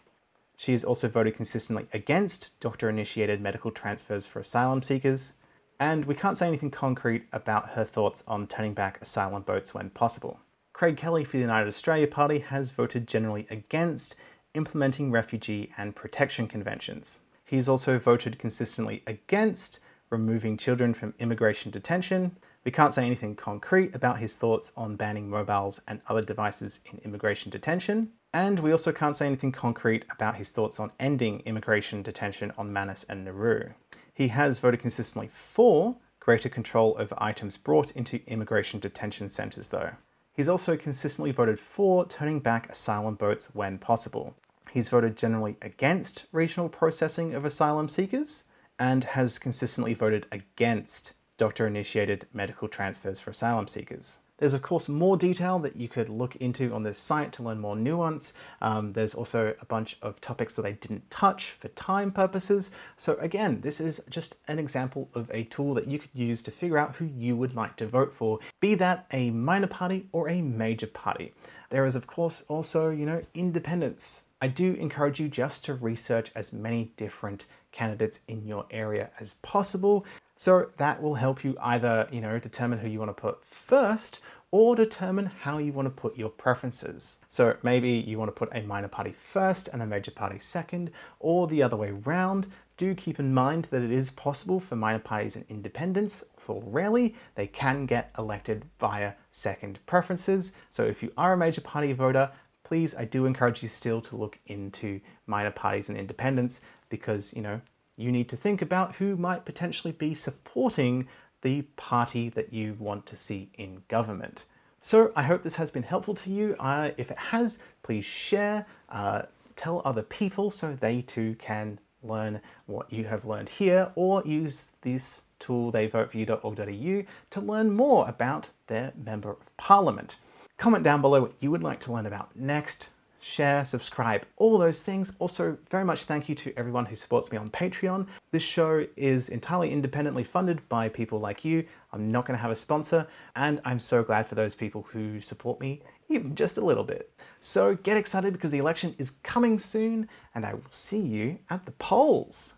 She 0.58 0.72
has 0.72 0.84
also 0.84 1.08
voted 1.08 1.36
consistently 1.36 1.88
against 1.94 2.60
doctor 2.60 2.90
initiated 2.90 3.42
medical 3.42 3.72
transfers 3.72 4.26
for 4.26 4.40
asylum 4.40 4.82
seekers. 4.82 5.34
And 5.80 6.06
we 6.06 6.16
can't 6.16 6.38
say 6.38 6.48
anything 6.48 6.72
concrete 6.72 7.28
about 7.32 7.70
her 7.70 7.84
thoughts 7.84 8.24
on 8.28 8.48
turning 8.48 8.74
back 8.74 9.00
asylum 9.02 9.44
boats 9.44 9.74
when 9.74 9.92
possible. 9.92 10.40
Craig 10.74 10.98
Kelly 10.98 11.24
for 11.24 11.38
the 11.38 11.42
United 11.42 11.68
Australia 11.68 12.08
Party 12.08 12.40
has 12.40 12.72
voted 12.72 13.08
generally 13.08 13.46
against 13.50 14.16
implementing 14.54 15.12
refugee 15.12 15.72
and 15.78 15.96
protection 15.96 16.48
conventions. 16.48 17.20
He's 17.46 17.70
also 17.70 18.00
voted 18.00 18.40
consistently 18.40 19.04
against 19.08 19.80
removing 20.10 20.58
children 20.58 20.94
from 20.94 21.14
immigration 21.20 21.72
detention. 21.72 22.36
We 22.68 22.72
can't 22.72 22.94
say 22.94 23.06
anything 23.06 23.34
concrete 23.34 23.96
about 23.96 24.20
his 24.20 24.36
thoughts 24.36 24.74
on 24.76 24.98
banning 24.98 25.30
mobiles 25.30 25.80
and 25.88 26.02
other 26.10 26.22
devices 26.22 26.82
in 26.92 27.00
immigration 27.06 27.50
detention. 27.50 28.12
And 28.34 28.60
we 28.60 28.74
also 28.74 28.92
can't 28.92 29.16
say 29.16 29.26
anything 29.26 29.54
concrete 29.54 30.04
about 30.10 30.36
his 30.36 30.52
thoughts 30.52 30.78
on 30.78 30.92
ending 31.00 31.40
immigration 31.46 32.02
detention 32.02 32.52
on 32.58 32.74
Manus 32.74 33.06
and 33.06 33.24
Nauru. 33.24 33.70
He 34.14 34.28
has 34.28 34.60
voted 34.60 34.82
consistently 34.82 35.30
for 35.32 35.96
greater 36.20 36.50
control 36.50 36.94
over 37.00 37.16
items 37.20 37.56
brought 37.56 37.92
into 37.92 38.20
immigration 38.30 38.82
detention 38.82 39.30
centres, 39.30 39.70
though. 39.70 39.92
He's 40.34 40.50
also 40.50 40.76
consistently 40.76 41.32
voted 41.32 41.62
for 41.62 42.06
turning 42.06 42.42
back 42.42 42.70
asylum 42.70 43.16
boats 43.16 43.56
when 43.56 43.78
possible. 43.78 44.36
He's 44.72 44.90
voted 44.90 45.16
generally 45.16 45.56
against 45.62 46.26
regional 46.34 46.68
processing 46.68 47.34
of 47.34 47.46
asylum 47.46 47.88
seekers 47.88 48.44
and 48.78 49.06
has 49.06 49.40
consistently 49.40 49.94
voted 49.94 50.28
against 50.34 51.14
doctor 51.38 51.68
initiated 51.68 52.28
medical 52.34 52.68
transfers 52.68 53.20
for 53.20 53.32
asylum 53.32 53.68
seekers. 53.68 54.20
There's 54.38 54.54
of 54.54 54.62
course 54.62 54.88
more 54.88 55.18
detail 55.18 55.58
that 55.60 55.76
you 55.76 55.88
could 55.88 56.10
look 56.10 56.36
into 56.36 56.72
on 56.72 56.84
this 56.84 57.00
site 57.00 57.34
to 57.34 57.44
learn 57.44 57.60
more 57.60 57.76
nuance. 57.76 58.34
Um, 58.62 58.94
there's 58.94 59.16
also 59.16 59.56
a 59.60 59.66
bunch 59.66 59.98
of 60.04 60.22
topics 60.22 60.54
that 60.56 60.66
I 60.66 60.74
didn't 60.74 61.10
touch 61.10 61.52
for 61.52 61.70
time 61.70 62.12
purposes. 62.12 62.70
So 62.98 63.16
again, 63.16 63.62
this 63.62 63.80
is 63.80 64.00
just 64.10 64.36
an 64.48 64.60
example 64.60 65.10
of 65.16 65.32
a 65.34 65.46
tool 65.46 65.74
that 65.74 65.88
you 65.88 65.98
could 65.98 66.12
use 66.14 66.44
to 66.44 66.52
figure 66.52 66.78
out 66.78 66.96
who 66.96 67.06
you 67.06 67.36
would 67.36 67.56
like 67.56 67.76
to 67.78 67.88
vote 67.88 68.14
for, 68.14 68.40
be 68.60 68.76
that 68.76 69.08
a 69.12 69.32
minor 69.32 69.68
party 69.68 70.08
or 70.12 70.30
a 70.30 70.42
major 70.42 70.88
party. 70.88 71.34
There 71.72 71.88
is 71.88 71.96
of 71.96 72.06
course 72.06 72.44
also, 72.48 72.92
you 72.92 73.08
know, 73.08 73.24
independence. 73.34 74.26
I 74.40 74.50
do 74.50 74.74
encourage 74.74 75.20
you 75.20 75.30
just 75.30 75.66
to 75.66 75.74
research 75.74 76.32
as 76.36 76.54
many 76.54 76.92
different 76.96 77.48
candidates 77.72 78.20
in 78.28 78.46
your 78.46 78.68
area 78.70 79.10
as 79.20 79.34
possible. 79.42 80.06
So 80.38 80.70
that 80.78 81.02
will 81.02 81.16
help 81.16 81.44
you 81.44 81.58
either, 81.62 82.08
you 82.12 82.22
know, 82.22 82.40
determine 82.40 82.80
who 82.80 82.88
you 82.88 83.00
want 83.00 83.10
to 83.10 83.22
put 83.22 83.44
first 83.46 84.20
or 84.52 84.76
determine 84.76 85.26
how 85.26 85.58
you 85.58 85.74
want 85.74 85.88
to 85.88 86.02
put 86.02 86.18
your 86.18 86.30
preferences. 86.30 87.20
So 87.28 87.58
maybe 87.64 87.90
you 87.90 88.18
want 88.18 88.30
to 88.30 88.40
put 88.40 88.56
a 88.56 88.62
minor 88.62 88.88
party 88.88 89.12
first 89.12 89.68
and 89.68 89.82
a 89.82 89.86
major 89.86 90.12
party 90.12 90.40
second, 90.40 90.92
or 91.20 91.48
the 91.48 91.62
other 91.62 91.76
way 91.76 91.92
round. 91.92 92.48
Do 92.78 92.96
keep 92.96 93.20
in 93.20 93.34
mind 93.34 93.68
that 93.72 93.82
it 93.82 93.92
is 93.92 94.12
possible 94.12 94.60
for 94.60 94.76
minor 94.76 95.00
parties 95.00 95.36
and 95.36 95.44
independents, 95.50 96.24
although 96.48 96.66
rarely, 96.68 97.16
they 97.36 97.48
can 97.48 97.86
get 97.86 98.12
elected 98.18 98.64
via 98.80 99.14
second 99.32 99.80
preferences. 99.86 100.54
So 100.70 100.86
if 100.86 101.04
you 101.04 101.12
are 101.18 101.34
a 101.34 101.38
major 101.38 101.62
party 101.62 101.92
voter, 101.92 102.32
please, 102.64 102.96
I 102.96 103.06
do 103.06 103.26
encourage 103.26 103.64
you 103.64 103.70
still 103.70 104.00
to 104.02 104.16
look 104.16 104.40
into 104.46 105.02
minor 105.26 105.52
parties 105.52 105.90
and 105.90 105.98
independents 105.98 106.62
because, 106.90 107.34
you 107.34 107.42
know, 107.42 107.60
you 107.98 108.12
need 108.12 108.30
to 108.30 108.38
think 108.38 108.62
about 108.62 108.96
who 108.96 109.18
might 109.18 109.44
potentially 109.44 109.92
be 109.92 110.14
supporting 110.14 111.08
the 111.42 111.64
party 111.76 112.30
that 112.30 112.54
you 112.54 112.76
want 112.80 113.06
to 113.08 113.18
see 113.18 113.50
in 113.56 113.84
government. 113.88 114.46
So 114.82 115.12
I 115.16 115.24
hope 115.24 115.44
this 115.44 115.58
has 115.58 115.72
been 115.72 115.84
helpful 115.84 116.14
to 116.16 116.32
you. 116.32 116.56
Uh, 116.60 116.92
if 116.98 117.12
it 117.12 117.18
has, 117.18 117.60
please 117.84 118.06
share, 118.06 118.66
uh, 118.90 119.24
tell 119.56 119.82
other 119.84 120.04
people 120.04 120.52
so 120.52 120.76
they 120.80 121.02
too 121.02 121.36
can 121.40 121.80
learn 122.04 122.40
what 122.68 122.92
you 122.94 123.04
have 123.06 123.26
learned 123.26 123.50
here 123.50 123.92
or 123.96 124.22
use 124.26 124.70
this 124.82 125.24
tool 125.40 125.72
theyvoteforyou.org.au 125.72 127.04
to 127.32 127.42
learn 127.42 127.72
more 127.72 128.08
about 128.08 128.52
their 128.68 128.94
Member 128.96 129.32
of 129.32 129.58
Parliament. 129.58 130.18
Comment 130.58 130.84
down 130.84 131.02
below 131.02 131.22
what 131.22 131.34
you 131.40 131.52
would 131.52 131.64
like 131.64 131.80
to 131.82 131.92
learn 131.92 132.06
about 132.06 132.36
next 132.36 132.90
share, 133.20 133.66
subscribe, 133.66 134.26
all 134.38 134.58
those 134.58 134.84
things. 134.84 135.14
Also, 135.20 135.58
very 135.70 135.84
much 135.84 136.04
thank 136.04 136.30
you 136.30 136.36
to 136.36 136.54
everyone 136.58 136.86
who 136.86 136.96
supports 136.96 137.32
me 137.32 137.38
on 137.38 137.50
Patreon. 137.50 138.08
This 138.32 138.44
show 138.44 138.86
is 138.96 139.30
entirely 139.30 139.72
independently 139.72 140.24
funded 140.24 140.68
by 140.70 140.90
people 140.90 141.20
like 141.20 141.44
you. 141.44 141.66
I'm 141.94 142.12
not 142.12 142.26
going 142.26 142.38
to 142.38 142.42
have 142.42 142.52
a 142.52 142.56
sponsor, 142.56 143.08
and 143.36 143.62
I'm 143.66 143.80
so 143.80 144.04
glad 144.04 144.28
for 144.28 144.36
those 144.36 144.56
people 144.56 144.86
who 144.92 145.22
support 145.22 145.60
me, 145.60 145.82
even 146.10 146.36
just 146.36 146.58
a 146.58 146.66
little 146.66 146.84
bit. 146.84 147.12
So 147.40 147.76
get 147.76 147.98
excited 147.98 148.34
because 148.34 148.52
the 148.52 148.58
election 148.58 148.96
is 148.98 149.12
coming 149.24 149.58
soon, 149.60 150.08
and 150.36 150.46
I 150.46 150.54
will 150.54 150.64
see 150.70 151.00
you 151.00 151.40
at 151.50 151.66
the 151.66 151.72
polls. 151.74 152.56